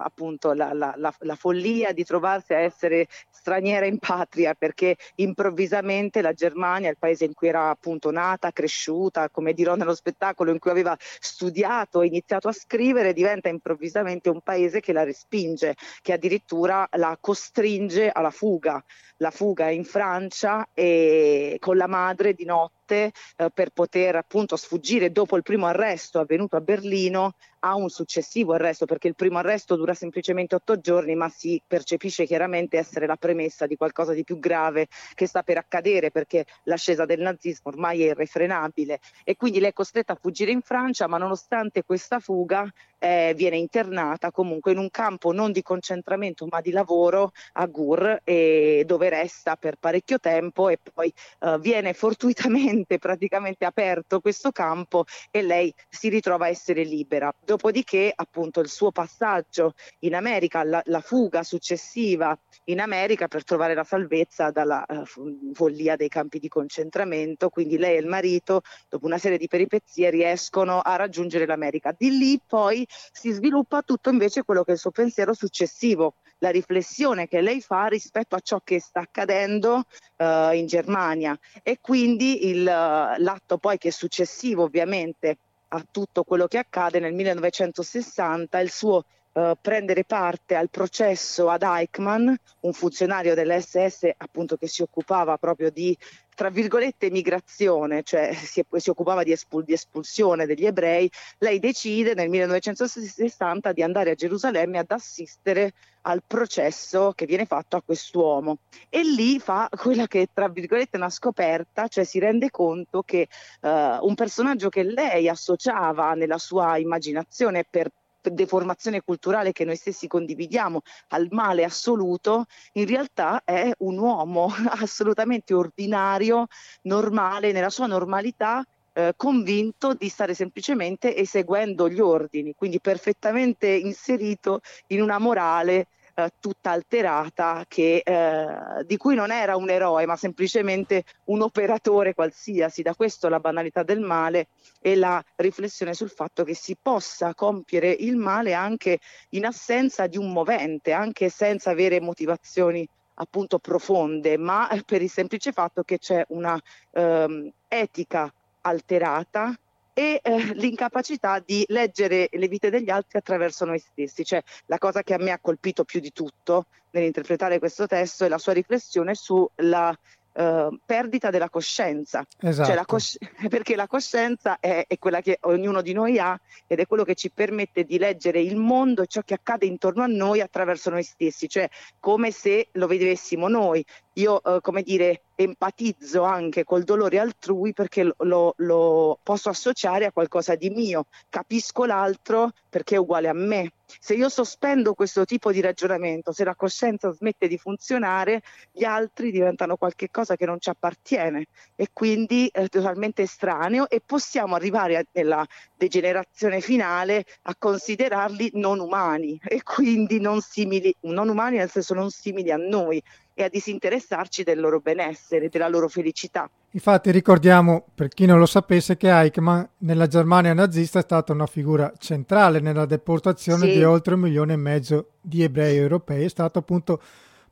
[0.00, 6.22] appunto la, la, la, la, follia di trovarsi a essere straniera in patria perché improvvisamente
[6.22, 10.60] la Germania, il paese in cui era appunto nata, cresciuta, come dirò nello spettacolo, in
[10.60, 16.12] cui aveva studiato e iniziato a scrivere, diventa improvvisamente un paese che la respinge, che
[16.12, 18.82] addirittura la costringe alla fuga
[19.20, 23.12] la fuga in Francia e con la madre di notte eh,
[23.52, 28.86] per poter appunto sfuggire dopo il primo arresto avvenuto a Berlino a un successivo arresto,
[28.86, 33.66] perché il primo arresto dura semplicemente otto giorni, ma si percepisce chiaramente essere la premessa
[33.66, 38.10] di qualcosa di più grave che sta per accadere, perché l'ascesa del nazismo ormai è
[38.10, 39.00] irrefrenabile.
[39.24, 43.56] E quindi lei è costretta a fuggire in Francia, ma nonostante questa fuga eh, viene
[43.56, 49.08] internata comunque in un campo non di concentramento ma di lavoro a Gur, e dove
[49.08, 55.72] resta per parecchio tempo e poi eh, viene fortuitamente praticamente aperto questo campo e lei
[55.88, 61.42] si ritrova a essere libera Dopodiché, appunto, il suo passaggio in America, la, la fuga
[61.42, 67.48] successiva in America per trovare la salvezza dalla uh, follia dei campi di concentramento.
[67.48, 71.94] Quindi lei e il marito, dopo una serie di peripezie, riescono a raggiungere l'America.
[71.96, 76.50] Di lì poi si sviluppa tutto invece quello che è il suo pensiero successivo, la
[76.50, 79.84] riflessione che lei fa rispetto a ciò che sta accadendo
[80.18, 86.46] uh, in Germania e quindi il, l'atto poi che è successivo ovviamente a tutto quello
[86.46, 89.04] che accade nel 1960 il suo
[89.38, 95.70] uh, prendere parte al processo ad Eichmann, un funzionario dell'SS appunto che si occupava proprio
[95.70, 95.96] di
[96.38, 102.14] tra virgolette migrazione, cioè si, si occupava di, espul- di, espulsione degli ebrei, lei decide
[102.14, 105.72] nel 1960 di andare a Gerusalemme ad assistere
[106.02, 108.58] al processo che viene fatto a quest'uomo.
[108.88, 113.26] E lì fa quella che è tra virgolette una scoperta, cioè si rende conto che
[113.62, 117.90] uh, un personaggio che lei associava nella sua immaginazione per
[118.22, 125.54] deformazione culturale che noi stessi condividiamo al male assoluto, in realtà è un uomo assolutamente
[125.54, 126.46] ordinario,
[126.82, 134.60] normale, nella sua normalità, eh, convinto di stare semplicemente eseguendo gli ordini, quindi perfettamente inserito
[134.88, 135.86] in una morale
[136.18, 142.12] eh, tutta alterata che, eh, di cui non era un eroe ma semplicemente un operatore
[142.12, 142.82] qualsiasi.
[142.82, 144.48] Da questo la banalità del male
[144.80, 148.98] e la riflessione sul fatto che si possa compiere il male anche
[149.30, 155.52] in assenza di un movente, anche senza avere motivazioni appunto profonde, ma per il semplice
[155.52, 156.60] fatto che c'è una
[156.92, 159.56] ehm, etica alterata
[159.98, 164.24] e eh, l'incapacità di leggere le vite degli altri attraverso noi stessi.
[164.24, 168.28] Cioè, la cosa che a me ha colpito più di tutto nell'interpretare questo testo è
[168.28, 169.96] la sua riflessione sulla
[170.30, 172.68] Uh, perdita della coscienza, esatto.
[172.68, 173.18] cioè la cosci-
[173.50, 177.16] perché la coscienza è, è, quella che ognuno di noi ha ed è quello che
[177.16, 181.02] ci permette di leggere il mondo e ciò che accade intorno a noi attraverso noi
[181.02, 183.84] stessi, cioè come se lo vedessimo noi.
[184.18, 190.12] Io, uh, come dire, empatizzo anche col dolore altrui perché lo, lo, posso associare a
[190.12, 193.72] qualcosa di mio, capisco l'altro perché è uguale a me.
[194.00, 199.30] Se io sospendo questo tipo di ragionamento, se la coscienza smette di funzionare, gli altri
[199.30, 201.46] diventano qualcosa che non ci appartiene.
[201.76, 208.80] E quindi è totalmente estraneo e possiamo arrivare a, nella degenerazione finale a considerarli non
[208.80, 209.40] umani.
[209.42, 213.02] E quindi non simili, non umani nel senso non simili a noi
[213.38, 216.50] e a disinteressarci del loro benessere, della loro felicità.
[216.72, 221.46] Infatti ricordiamo, per chi non lo sapesse, che Eichmann nella Germania nazista è stata una
[221.46, 223.74] figura centrale nella deportazione sì.
[223.74, 227.00] di oltre un milione e mezzo di ebrei europei, è stato appunto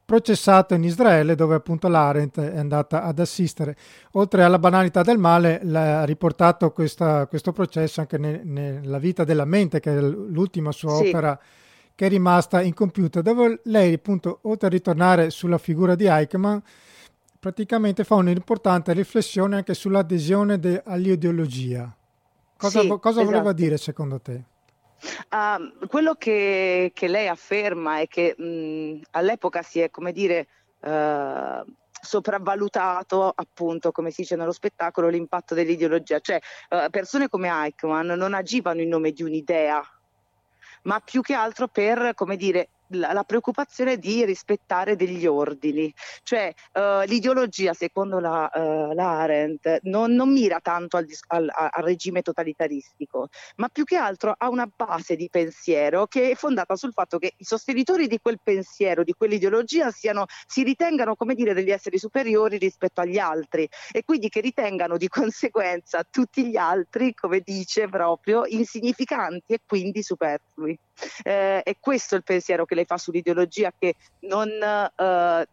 [0.04, 3.76] processato in Israele dove appunto l'Arendt è andata ad assistere.
[4.14, 9.44] Oltre alla banalità del male, ha riportato questa, questo processo anche ne, nella vita della
[9.44, 11.06] mente, che è l'ultima sua sì.
[11.06, 11.38] opera
[11.96, 16.58] che è rimasta incompiuta, dove lei appunto, oltre a ritornare sulla figura di Eichmann,
[17.40, 21.90] praticamente fa un'importante riflessione anche sull'adesione de- all'ideologia.
[22.58, 23.24] Cosa, sì, cosa esatto.
[23.24, 24.42] voleva dire secondo te?
[25.30, 30.48] Uh, quello che, che, lei afferma è che mh, all'epoca si è, come dire,
[30.80, 31.64] uh,
[31.98, 38.32] sopravvalutato appunto come si dice nello spettacolo l'impatto dell'ideologia cioè uh, persone come Eichmann non
[38.32, 39.82] agivano in nome di un'idea
[40.86, 46.52] ma più che altro per, come dire, la, la, preoccupazione di rispettare degli ordini, cioè
[46.74, 52.22] uh, l'ideologia secondo la, uh, la Arendt non, non, mira tanto al, al, al, regime
[52.22, 57.18] totalitaristico, ma più che altro ha una base di pensiero che è fondata sul fatto
[57.18, 61.98] che i sostenitori di quel pensiero, di quell'ideologia siano, si ritengano come dire degli esseri
[61.98, 67.88] superiori rispetto agli altri e quindi che ritengano di conseguenza tutti gli altri, come dice
[67.88, 70.78] proprio, insignificanti e quindi superflui.
[71.22, 75.46] Eh, è questo il pensiero che lei fa sull'ideologia che non, eh,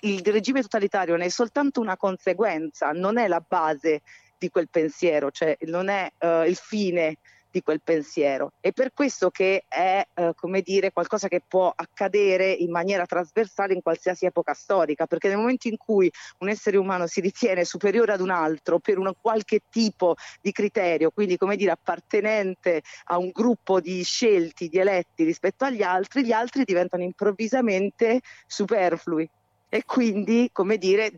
[0.00, 4.02] il regime totalitario ne è soltanto una conseguenza, non è la base
[4.38, 7.16] di quel pensiero, cioè non è eh, il fine
[7.50, 8.52] di quel pensiero.
[8.60, 13.74] È per questo che è, eh, come dire, qualcosa che può accadere in maniera trasversale
[13.74, 18.12] in qualsiasi epoca storica, perché nel momento in cui un essere umano si ritiene superiore
[18.12, 23.30] ad un altro per un qualche tipo di criterio, quindi come dire appartenente a un
[23.32, 29.28] gruppo di scelti, di eletti rispetto agli altri, gli altri diventano improvvisamente superflui
[29.68, 31.12] e quindi, come dire,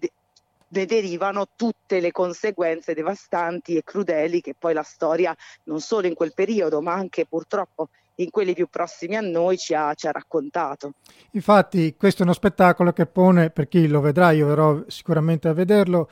[0.73, 6.15] ne derivano tutte le conseguenze devastanti e crudeli che poi la storia, non solo in
[6.15, 10.13] quel periodo, ma anche purtroppo in quelli più prossimi a noi ci ha, ci ha,
[10.13, 10.93] raccontato.
[11.33, 15.53] Infatti questo è uno spettacolo che pone, per chi lo vedrà, io verrò sicuramente a
[15.53, 16.11] vederlo,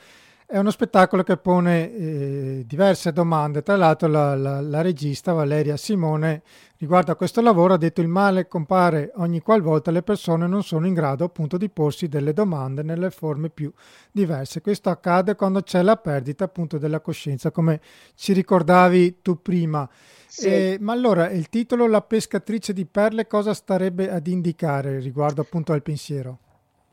[0.51, 3.63] È uno spettacolo che pone eh, diverse domande.
[3.63, 6.41] Tra l'altro la, la, la, regista Valeria Simone
[6.75, 10.87] riguardo a questo lavoro ha detto il male compare ogni qualvolta le persone non sono
[10.87, 13.71] in grado appunto di porsi delle domande nelle forme più
[14.11, 14.59] diverse.
[14.59, 17.79] Questo accade quando c'è la perdita appunto della coscienza, come
[18.15, 19.89] ci ricordavi tu prima.
[20.27, 20.47] Sì.
[20.47, 25.71] Eh, ma allora il titolo La pescatrice di perle cosa starebbe ad indicare riguardo appunto
[25.71, 26.39] al pensiero?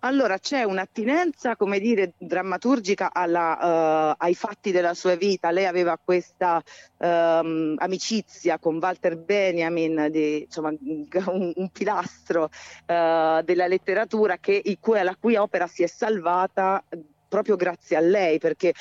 [0.00, 5.50] Allora c'è un'attinenza, come dire, drammaturgica alla, uh, ai fatti della sua vita.
[5.50, 6.62] Lei aveva questa
[6.98, 15.00] um, amicizia con Walter Benjamin, di, insomma, un, un pilastro uh, della letteratura che, cui,
[15.00, 16.84] alla cui opera si è salvata
[17.28, 18.72] proprio grazie a lei, perché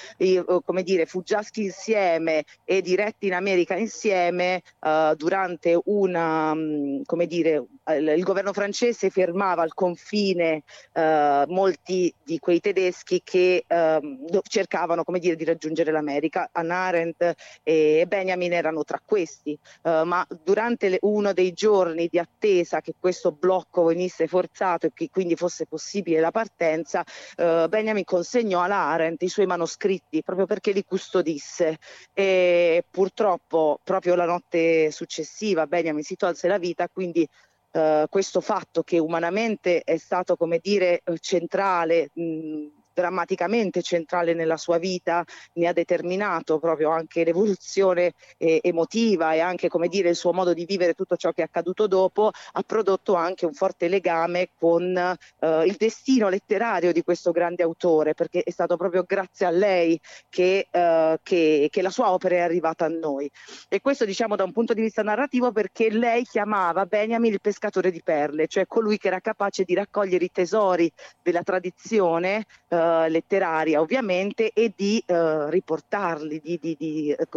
[0.64, 7.64] come dire, Fuggiaschi insieme e diretti in America insieme uh, durante una, um, come dire,
[7.98, 15.20] il, governo francese fermava al confine uh, molti di quei tedeschi che uh, cercavano, come
[15.20, 16.50] dire, di raggiungere l'America.
[16.52, 17.34] Anna Arendt
[17.64, 23.32] e Benjamin erano tra questi, ma durante le, uno dei giorni di attesa che questo
[23.32, 27.04] blocco venisse forzato e che quindi fosse possibile la partenza,
[27.36, 31.78] Benjamin conseguì consegnò alla Arendt i suoi manoscritti proprio perché li custodisse.
[32.14, 37.28] E purtroppo proprio la notte successiva Benjamin si tolse la vita, quindi
[37.70, 42.66] Uh, questo fatto che umanamente è stato, come dire, centrale mh,
[42.98, 49.68] drammaticamente centrale nella sua vita, ne ha determinato proprio anche l'evoluzione eh, emotiva e anche
[49.68, 53.14] come dire il suo modo di vivere tutto ciò che è accaduto dopo, ha prodotto
[53.14, 58.50] anche un forte legame con eh, il destino letterario di questo grande autore, perché è
[58.50, 62.90] stato proprio grazie a lei che, eh, che, che la sua opera è arrivata a
[62.90, 63.30] noi.
[63.70, 67.92] E questo diciamo da un punto di vista narrativo perché lei chiamava Benjamin il pescatore
[67.92, 73.10] di perle, cioè colui che era capace di raccogliere i tesori della tradizione eh, eh,
[73.10, 77.28] letteraria ovviamente e di uh, riportarli, di, di, di, eh,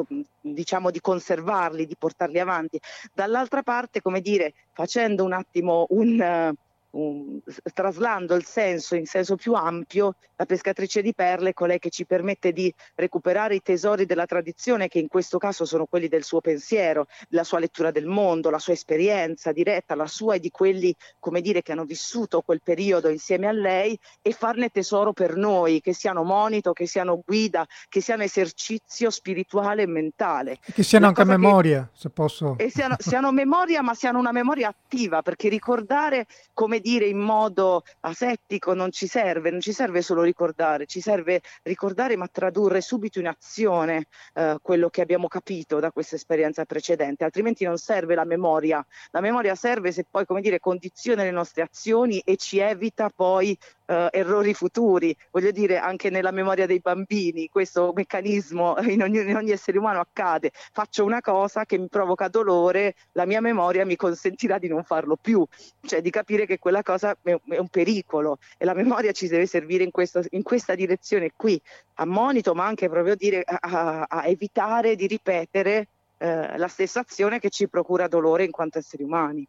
[0.40, 2.80] diciamo di conservarli, di portarli avanti.
[3.12, 6.52] Dall'altra parte, come dire, facendo un attimo un...
[6.52, 7.40] Uh, un,
[7.72, 12.06] traslando il senso in senso più ampio, la pescatrice di perle è colei che ci
[12.06, 16.40] permette di recuperare i tesori della tradizione, che in questo caso sono quelli del suo
[16.40, 20.94] pensiero, la sua lettura del mondo, la sua esperienza diretta, la sua e di quelli,
[21.18, 25.80] come dire, che hanno vissuto quel periodo insieme a lei e farne tesoro per noi,
[25.80, 30.58] che siano monito, che siano guida, che siano esercizio spirituale e mentale.
[30.64, 32.56] E che siano anche memoria, che, se posso.
[32.58, 37.82] E siano, siano memoria, ma siano una memoria attiva, perché ricordare come dire in modo
[38.00, 43.18] asettico non ci serve, non ci serve solo ricordare, ci serve ricordare ma tradurre subito
[43.20, 48.24] in azione eh, quello che abbiamo capito da questa esperienza precedente, altrimenti non serve la
[48.24, 48.84] memoria.
[49.10, 53.56] La memoria serve se poi, come dire, condiziona le nostre azioni e ci evita poi
[53.90, 59.34] Uh, errori futuri, voglio dire anche nella memoria dei bambini, questo meccanismo in ogni, in
[59.34, 63.96] ogni, essere umano accade, faccio una cosa che mi provoca dolore, la mia memoria mi
[63.96, 65.44] consentirà di non farlo più,
[65.80, 68.38] cioè di capire che quella cosa è, è un pericolo.
[68.58, 71.60] E la memoria ci deve servire in, questo, in questa direzione qui,
[71.94, 77.40] a monito ma anche proprio dire, a, a evitare di ripetere eh, la stessa azione
[77.40, 79.44] che ci procura dolore in quanto esseri umani.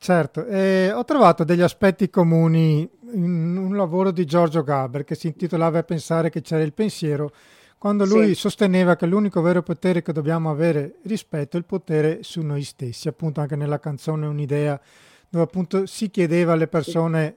[0.00, 5.26] Certo, eh, ho trovato degli aspetti comuni in un lavoro di Giorgio Gaber che si
[5.26, 7.32] intitolava Pensare che c'era il pensiero,
[7.78, 8.34] quando lui sì.
[8.36, 13.08] sosteneva che l'unico vero potere che dobbiamo avere rispetto è il potere su noi stessi,
[13.08, 14.80] appunto anche nella canzone Un'idea,
[15.28, 17.36] dove appunto si chiedeva alle persone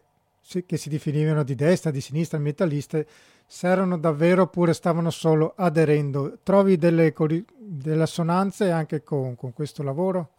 [0.66, 3.08] che si definivano di destra, di sinistra, ambientaliste,
[3.46, 6.38] se erano davvero oppure stavano solo aderendo.
[6.44, 7.14] Trovi delle,
[7.58, 10.30] delle assonanze anche con, con questo lavoro?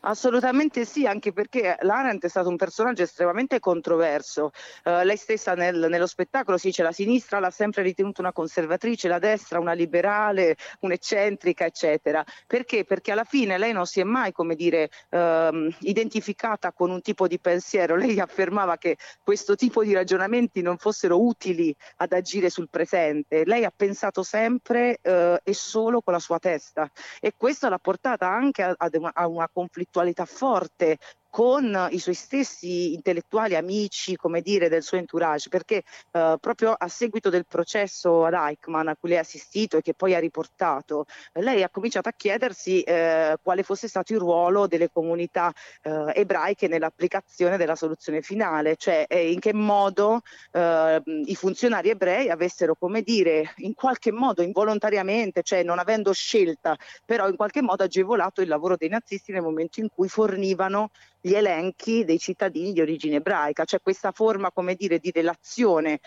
[0.00, 4.52] Assolutamente sì, anche perché l'Arendt è stato un personaggio estremamente controverso.
[4.84, 9.08] Uh, lei stessa nel, nello spettacolo si dice la sinistra l'ha sempre ritenuta una conservatrice,
[9.08, 12.24] la destra una liberale, un'eccentrica, eccetera.
[12.46, 12.84] Perché?
[12.84, 17.26] Perché alla fine lei non si è mai, come dire, uh, identificata con un tipo
[17.26, 17.96] di pensiero.
[17.96, 23.44] Lei affermava che questo tipo di ragionamenti non fossero utili ad agire sul presente.
[23.44, 26.90] Lei ha pensato sempre uh, e solo con la sua testa
[27.20, 30.98] e questo l'ha portata anche a, a una confusione conflittualità forte
[31.32, 36.88] con i suoi stessi intellettuali amici, come dire, del suo entourage, perché eh, proprio a
[36.88, 41.06] seguito del processo ad Eichmann a cui lei ha assistito e che poi ha riportato,
[41.32, 46.68] lei ha cominciato a chiedersi eh, quale fosse stato il ruolo delle comunità eh, ebraiche
[46.68, 50.20] nell'applicazione della soluzione finale, cioè in che modo
[50.50, 56.76] eh, i funzionari ebrei avessero, come dire, in qualche modo involontariamente, cioè non avendo scelta,
[57.06, 60.90] però in qualche modo agevolato il lavoro dei nazisti nel momento in cui fornivano
[61.22, 66.00] gli elenchi dei cittadini di origine ebraica, cioè questa forma, come dire, di relazione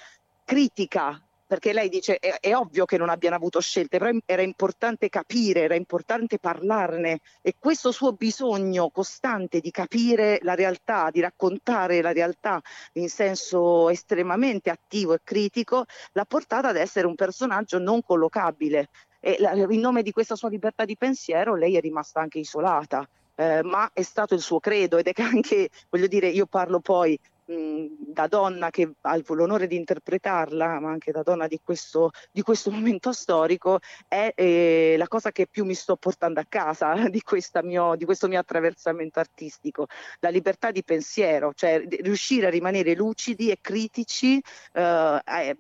[0.44, 5.10] critica perché lei dice è, è, ovvio che non abbiano avuto scelte, però era importante
[5.10, 12.02] capire, era importante parlarne e questo suo bisogno costante di capire la realtà, di raccontare
[12.02, 12.60] la realtà
[12.94, 18.90] in senso estremamente attivo e critico, l'ha portata ad essere un personaggio non collocabile.
[19.20, 19.38] E
[19.70, 23.08] in nome di questa sua libertà di pensiero lei è rimasta anche isolata.
[23.36, 27.20] Eh, ma è stato il suo credo ed è anche, voglio dire, io parlo poi
[27.46, 32.72] da donna che ha l'onore di interpretarla, ma anche da donna di questo, di questo
[32.72, 37.22] momento storico, è eh, la cosa che più mi sto portando a casa di,
[37.64, 39.86] mio, di, questo mio attraversamento artistico,
[40.20, 44.42] la libertà di pensiero, cioè riuscire a rimanere lucidi e critici
[44.74, 45.56] eh, eh,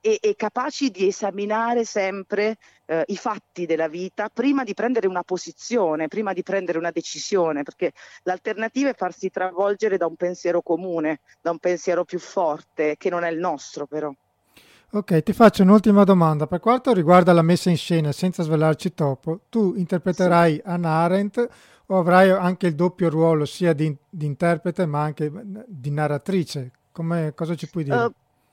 [0.00, 5.22] e, e capaci di esaminare sempre eh, i fatti della vita prima di prendere una
[5.22, 7.92] posizione, prima di prendere una decisione, perché
[8.22, 13.24] l'alternativa è farsi travolgere da un pensiero comune, da un pensiero più forte, che non
[13.24, 14.12] è il nostro però.
[14.92, 16.48] Ok, ti faccio un'ultima domanda.
[16.48, 20.62] Per quanto riguarda la messa in scena, senza svelarci troppo, tu interpreterai sì.
[20.64, 21.48] Anna Arendt
[21.86, 25.30] o avrai anche il doppio ruolo sia di, di interprete ma anche
[25.68, 26.72] di narratrice?
[26.90, 27.96] Come, cosa ci puoi dire?
[27.96, 28.12] Uh,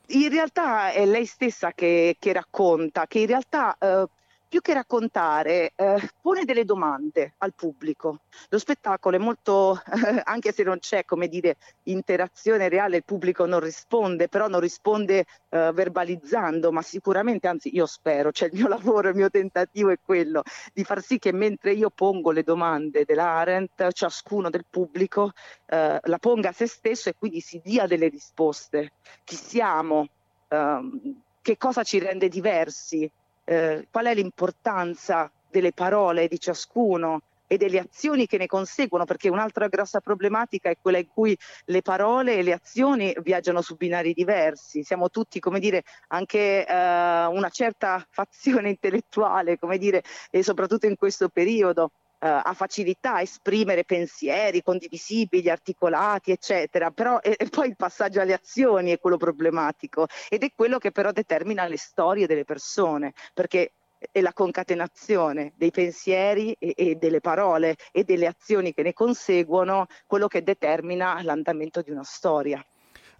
[0.09, 4.05] in realtà è lei stessa che, che racconta, che in realtà eh,
[4.47, 8.19] più che raccontare, eh, pone delle domande al pubblico.
[8.49, 13.45] Lo spettacolo è molto, eh, anche se non c'è, come dire, interazione reale, il pubblico
[13.45, 18.67] non risponde, però non risponde eh, verbalizzando, ma sicuramente, anzi io spero, cioè il mio
[18.69, 20.43] lavoro, il mio tentativo è quello
[20.73, 25.31] di far sì che mentre io pongo le domande dell'Arendt, ciascuno del pubblico
[25.65, 28.93] eh, la ponga a se stesso e quindi si dia delle risposte.
[29.23, 30.07] Chi siamo?
[30.49, 33.09] Ehm, che cosa ci rende diversi?
[33.49, 39.29] Eh, qual è l'importanza delle parole di ciascuno e delle azioni che ne conseguono, perché
[39.29, 41.37] un'altra grossa problematica è quella in cui
[41.67, 44.83] le parole e le azioni viaggiano su binari diversi.
[44.83, 50.97] Siamo tutti, come dire, anche eh, una certa fazione intellettuale, come dire, e soprattutto in
[50.97, 51.91] questo periodo.
[52.19, 58.33] Ha facilità a esprimere pensieri condivisibili, articolati, eccetera, però e, e poi il passaggio alle
[58.33, 63.73] azioni è quello problematico ed è quello che però determina le storie delle persone, perché
[64.11, 69.87] è la concatenazione dei pensieri e, e, delle parole e delle azioni che ne conseguono
[70.05, 72.63] quello che determina l'andamento di una storia.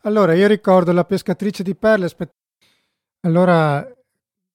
[0.01, 2.09] Allora, io ricordo la pescatrice di perle.
[3.21, 3.85] Allora,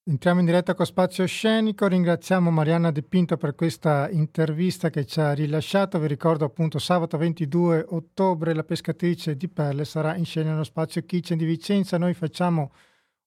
[0.05, 5.21] Entriamo in diretta con Spazio Scenico, ringraziamo Marianna De Pinto per questa intervista che ci
[5.21, 10.51] ha rilasciato, vi ricordo appunto sabato 22 ottobre la pescatrice di Perle sarà in scena
[10.51, 12.73] nello Spazio Kitchen di Vicenza, noi facciamo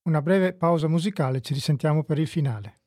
[0.02, 2.80] una breve pausa musicale, ci risentiamo per il finale.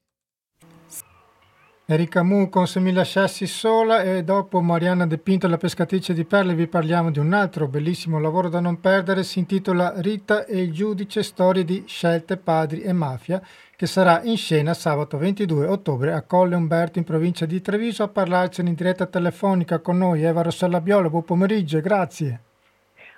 [1.91, 6.27] Erika Mu con Se mi lasciassi sola e dopo Marianna De Pinto, la pescatrice di
[6.27, 10.61] perle, vi parliamo di un altro bellissimo lavoro da non perdere, si intitola Rita e
[10.61, 13.43] il giudice, storie di scelte, padri e mafia,
[13.79, 18.03] che sarà in scena sabato 22 ottobre a Colle Umberto in provincia di Treviso.
[18.03, 22.41] A parlarcene in diretta telefonica con noi Eva Rossella Biolo, buon pomeriggio e grazie.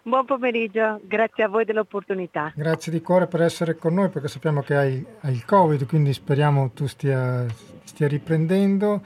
[0.02, 2.52] Buon pomeriggio, grazie a voi dell'opportunità.
[2.54, 6.12] Grazie di cuore per essere con noi perché sappiamo che hai, hai il Covid, quindi
[6.12, 7.46] speriamo tu stia,
[7.84, 9.02] stia riprendendo.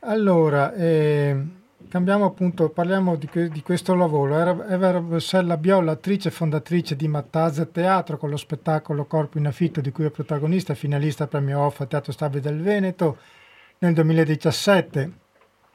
[0.00, 1.36] Allora, eh,
[1.88, 4.64] cambiamo appunto, parliamo di, di questo lavoro.
[4.66, 9.80] Eva Rossella Biola, attrice e fondatrice di Mattazza Teatro con lo spettacolo Corpo in affitto
[9.80, 13.18] di cui è protagonista, finalista premio OFF a Teatro Stabile del Veneto
[13.78, 15.12] nel 2017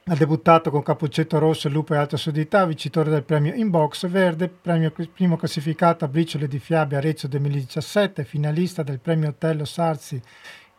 [0.05, 4.91] ha debuttato con Cappuccetto Rosso, Lupo e Alta Sudità, vincitore del premio Inbox Verde, premio
[4.91, 10.21] primo classificato a Briciole di Fiabe Arezzo 2017, finalista del premio Otello Sarsi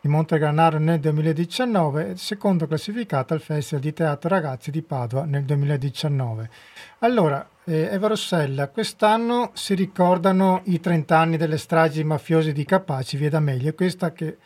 [0.04, 5.44] di Montegranaro nel 2019 e secondo classificato al Festival di Teatro Ragazzi di Padova nel
[5.44, 6.50] 2019.
[6.98, 13.16] Allora, eh, Eva Rossella, quest'anno si ricordano i 30 anni delle stragi mafiose di Capaci,
[13.16, 14.36] Via D'Amelio, questa che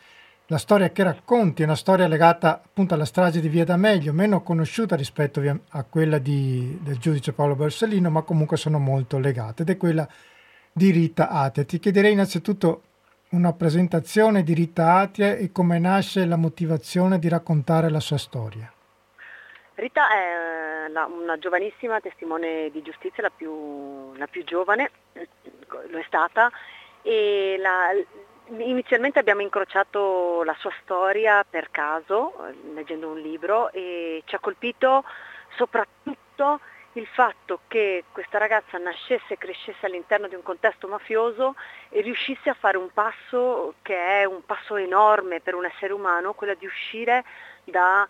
[0.45, 4.41] la storia che racconti è una storia legata appunto alla strage di Via D'Amelio, meno
[4.41, 5.41] conosciuta rispetto
[5.71, 10.07] a quella di, del giudice Paolo Borsellino, ma comunque sono molto legate, ed è quella
[10.71, 11.65] di Rita Atia.
[11.65, 12.83] Ti chiederei innanzitutto
[13.31, 18.71] una presentazione di Rita Atia e come nasce la motivazione di raccontare la sua storia.
[19.75, 24.91] Rita è eh, una giovanissima testimone di giustizia, la più, la più giovane,
[25.89, 26.51] lo è stata,
[27.01, 27.91] e la,
[28.57, 32.33] Inizialmente abbiamo incrociato la sua storia per caso,
[32.73, 35.03] leggendo un libro, e ci ha colpito
[35.55, 36.59] soprattutto
[36.93, 41.55] il fatto che questa ragazza nascesse e crescesse all'interno di un contesto mafioso
[41.89, 46.33] e riuscisse a fare un passo che è un passo enorme per un essere umano,
[46.33, 47.23] quello di uscire
[47.63, 48.07] da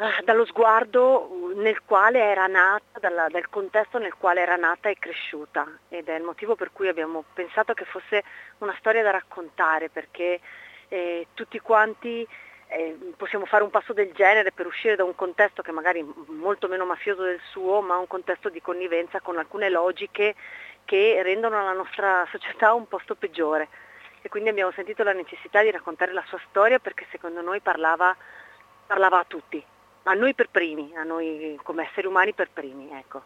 [0.00, 4.98] eh, dallo sguardo nel quale era nata, dalla, dal contesto nel quale era nata e
[4.98, 5.66] cresciuta.
[5.90, 8.24] Ed è il motivo per cui abbiamo pensato che fosse
[8.58, 10.40] una storia da raccontare perché
[10.88, 12.26] eh, tutti quanti
[12.70, 16.32] eh, possiamo fare un passo del genere per uscire da un contesto che magari è
[16.32, 20.36] molto meno mafioso del suo, ma un contesto di connivenza con alcune logiche
[20.84, 23.68] che rendono la nostra società un posto peggiore.
[24.22, 28.14] E quindi abbiamo sentito la necessità di raccontare la sua storia perché secondo noi parlava,
[28.86, 29.62] parlava a tutti,
[30.04, 32.90] a noi per primi, a noi come esseri umani per primi.
[32.92, 33.22] Ecco.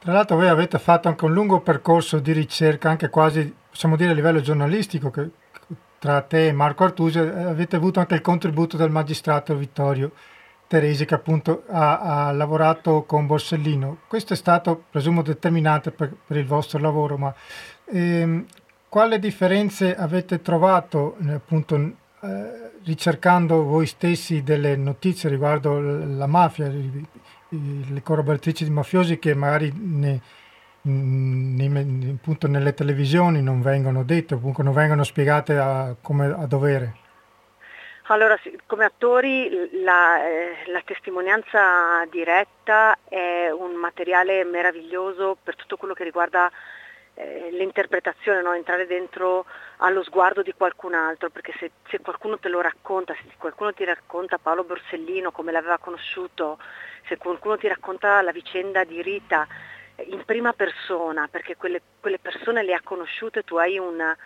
[0.00, 4.10] Tra l'altro voi avete fatto anche un lungo percorso di ricerca, anche quasi, possiamo dire,
[4.10, 5.28] a livello giornalistico, che
[5.98, 10.12] tra te e Marco Artusi eh, avete avuto anche il contributo del magistrato Vittorio
[10.66, 14.00] Teresi che appunto ha, ha lavorato con Borsellino.
[14.06, 17.34] Questo è stato, presumo, determinante per, per il vostro lavoro, ma
[17.86, 18.44] ehm,
[18.88, 21.76] quale differenze avete trovato eh, appunto
[22.20, 29.72] eh, ricercando voi stessi delle notizie riguardo la mafia, le corroboratrici di mafiosi che magari
[29.74, 30.20] ne,
[32.14, 37.06] appunto nelle televisioni non vengono dette, comunque non vengono spiegate a, come a dovere?
[38.10, 45.92] Allora, come attori la, eh, la, testimonianza diretta è un materiale meraviglioso per tutto quello
[45.92, 46.50] che riguarda
[47.12, 48.54] eh, l'interpretazione, no?
[48.54, 49.44] entrare dentro
[49.78, 53.84] allo sguardo di qualcun altro, perché se, se, qualcuno te lo racconta, se qualcuno ti
[53.84, 56.58] racconta Paolo Borsellino come l'aveva conosciuto,
[57.08, 59.46] se qualcuno ti racconta la vicenda di Rita
[60.06, 64.16] in prima persona, perché quelle, quelle persone le ha conosciute, tu hai una,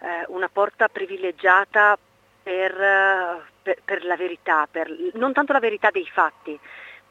[0.00, 1.98] eh, una porta privilegiata
[2.42, 6.58] per, per, per la verità, per, non tanto la verità dei fatti,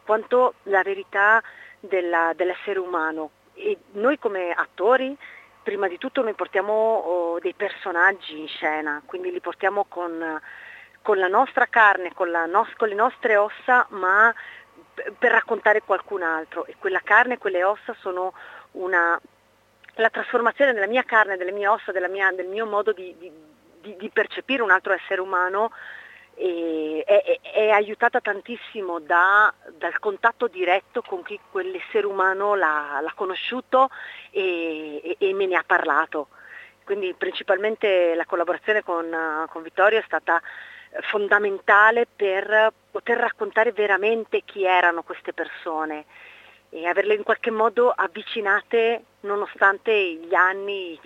[0.04, 1.42] quanto la verità
[1.80, 5.16] della, dell'essere umano, e noi come attori
[5.62, 10.40] prima di tutto noi portiamo oh, dei personaggi in scena, quindi li portiamo con,
[11.02, 14.34] con la nostra carne, con, la nos- con, le nostre ossa, ma
[15.18, 18.34] per raccontare qualcun altro e quella carne e quelle ossa sono
[18.72, 19.20] una,
[19.96, 24.10] la trasformazione della mia carne, delle mie ossa, mia, del mio modo di, di, di,
[24.10, 25.72] percepire un altro essere umano
[26.36, 33.14] è, è, è, aiutata tantissimo da, dal contatto diretto con chi quell'essere umano l'ha, l'ha
[33.14, 33.90] conosciuto
[34.32, 36.30] e, e, me ne ha parlato.
[36.86, 40.42] Quindi principalmente la collaborazione con, con Vittorio è stata
[41.10, 46.06] fondamentale per poter raccontare veramente chi erano queste persone
[46.70, 51.00] e averle in qualche modo avvicinate nonostante gli anni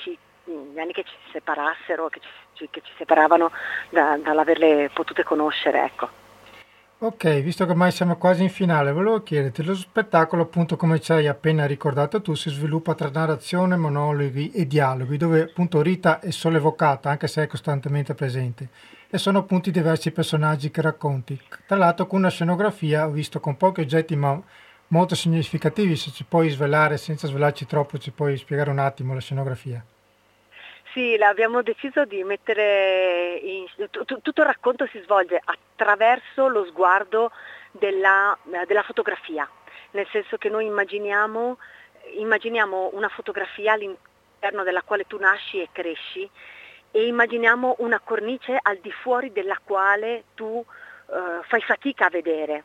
[0.46, 2.20] gli anni che ci separassero, che
[2.54, 3.52] ci, che ci separavano
[3.90, 5.86] da, dall'averle potute conoscere.
[5.86, 6.23] Ecco.
[7.04, 11.12] Ok, visto che ormai siamo quasi in finale, volevo chiederti, lo spettacolo appunto come ci
[11.12, 16.32] hai appena ricordato tu si sviluppa tra narrazione, monologhi e dialoghi, dove appunto Rita è
[16.32, 18.70] solo evocata, anche se è costantemente presente,
[19.10, 21.38] e sono appunto i diversi personaggi che racconti.
[21.68, 24.42] Tra l'altro con una scenografia, ho visto con pochi oggetti ma
[24.88, 29.20] molto significativi, se ci puoi svelare, senza svelarci troppo, ci puoi spiegare un attimo la
[29.20, 29.84] scenografia.
[30.94, 37.32] Sì, abbiamo deciso di mettere in, tutto il racconto si svolge attraverso lo sguardo
[37.72, 38.38] della,
[38.68, 39.50] della fotografia,
[39.92, 41.58] nel senso che noi immaginiamo,
[42.18, 46.30] immaginiamo una fotografia all'interno della quale tu nasci e cresci
[46.92, 52.64] e immaginiamo una cornice al di fuori della quale tu uh, fai fatica a vedere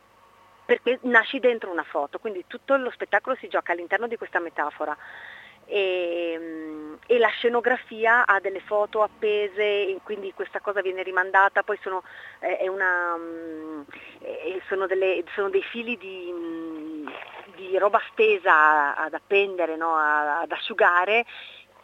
[0.66, 4.94] perché nasci dentro una foto, quindi tutto lo spettacolo si gioca all'interno di questa metafora
[5.68, 11.78] e, mm, e, la scenografia ha delle foto appese, quindi questa cosa viene rimandata, poi
[11.82, 12.02] sono,
[12.40, 13.82] eh, una, mm,
[14.20, 17.08] eh, sono, delle, sono dei fili di, mm,
[17.56, 19.94] di, roba stesa ad appendere, no?
[19.94, 21.26] ad asciugare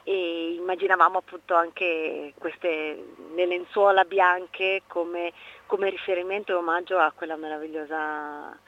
[0.07, 3.05] e immaginavamo appunto anche queste
[3.35, 5.32] le lenzuola bianche come,
[5.66, 8.59] come riferimento e omaggio a quella meravigliosa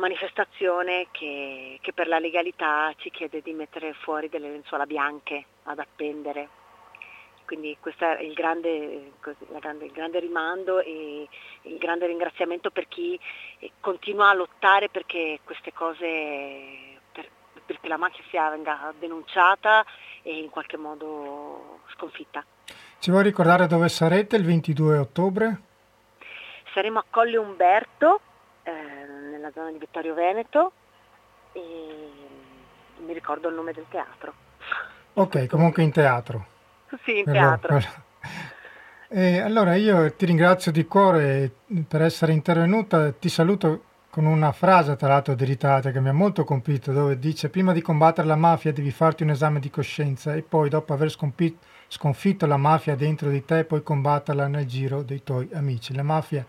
[0.00, 5.78] manifestazione che, che, per la legalità ci chiede di mettere fuori delle lenzuola bianche ad
[5.78, 6.48] appendere.
[7.44, 9.12] Quindi questo è il grande,
[9.58, 11.28] grande, il grande rimando e
[11.62, 13.18] il grande ringraziamento per chi
[13.80, 17.28] continua a lottare perché queste cose, per,
[17.66, 19.84] perché la mafia venga denunciata
[20.22, 22.44] e in qualche modo sconfitta.
[23.00, 25.60] Ci vuoi ricordare dove sarete il 22 ottobre?
[26.72, 28.29] Saremo a Colle Umberto, eh,
[29.50, 30.72] nella zona di Vittorio Veneto
[31.52, 32.10] e
[33.04, 34.32] mi ricordo il nome del teatro.
[35.14, 36.46] Ok, comunque in teatro.
[37.04, 37.80] Sì, in teatro.
[39.08, 41.50] E allora io ti ringrazio di cuore
[41.86, 46.12] per essere intervenuta, ti saluto con una frase tra l'altro di Ritate che mi ha
[46.12, 50.34] molto colpito dove dice prima di combattere la mafia devi farti un esame di coscienza
[50.34, 55.22] e poi dopo aver sconfitto la mafia dentro di te puoi combatterla nel giro dei
[55.22, 55.94] tuoi amici.
[55.94, 56.44] La mafia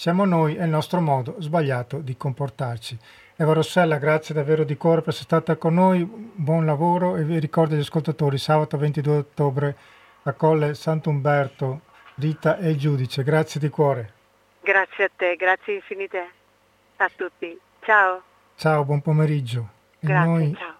[0.00, 2.96] Siamo noi e il nostro modo sbagliato di comportarci.
[3.36, 7.38] Eva Rossella, grazie davvero di cuore per essere stata con noi, buon lavoro e vi
[7.38, 9.76] ricordo agli ascoltatori, sabato 22 ottobre
[10.22, 11.82] a Colle Sant'Umberto,
[12.14, 14.12] Rita e il giudice, grazie di cuore.
[14.62, 16.30] Grazie a te, grazie infinite
[16.96, 17.60] a tutti.
[17.80, 18.22] Ciao.
[18.56, 19.68] Ciao, buon pomeriggio.
[19.98, 20.54] Grazie, noi...
[20.54, 20.79] ciao.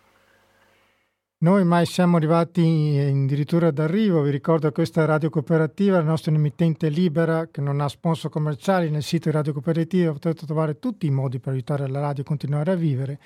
[1.42, 6.34] Noi mai siamo arrivati addirittura d'arrivo, vi ricordo che questa è Radio Cooperativa, la nostra
[6.34, 11.06] emittente libera che non ha sponsor commerciali nel sito di Radio Cooperativa, potete trovare tutti
[11.06, 13.18] i modi per aiutare la radio a continuare a vivere.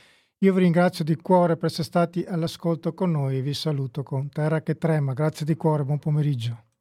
[0.44, 4.28] Io vi ringrazio di cuore per essere stati all'ascolto con noi e vi saluto con
[4.28, 5.12] Terra che trema.
[5.12, 6.73] Grazie di cuore, buon pomeriggio.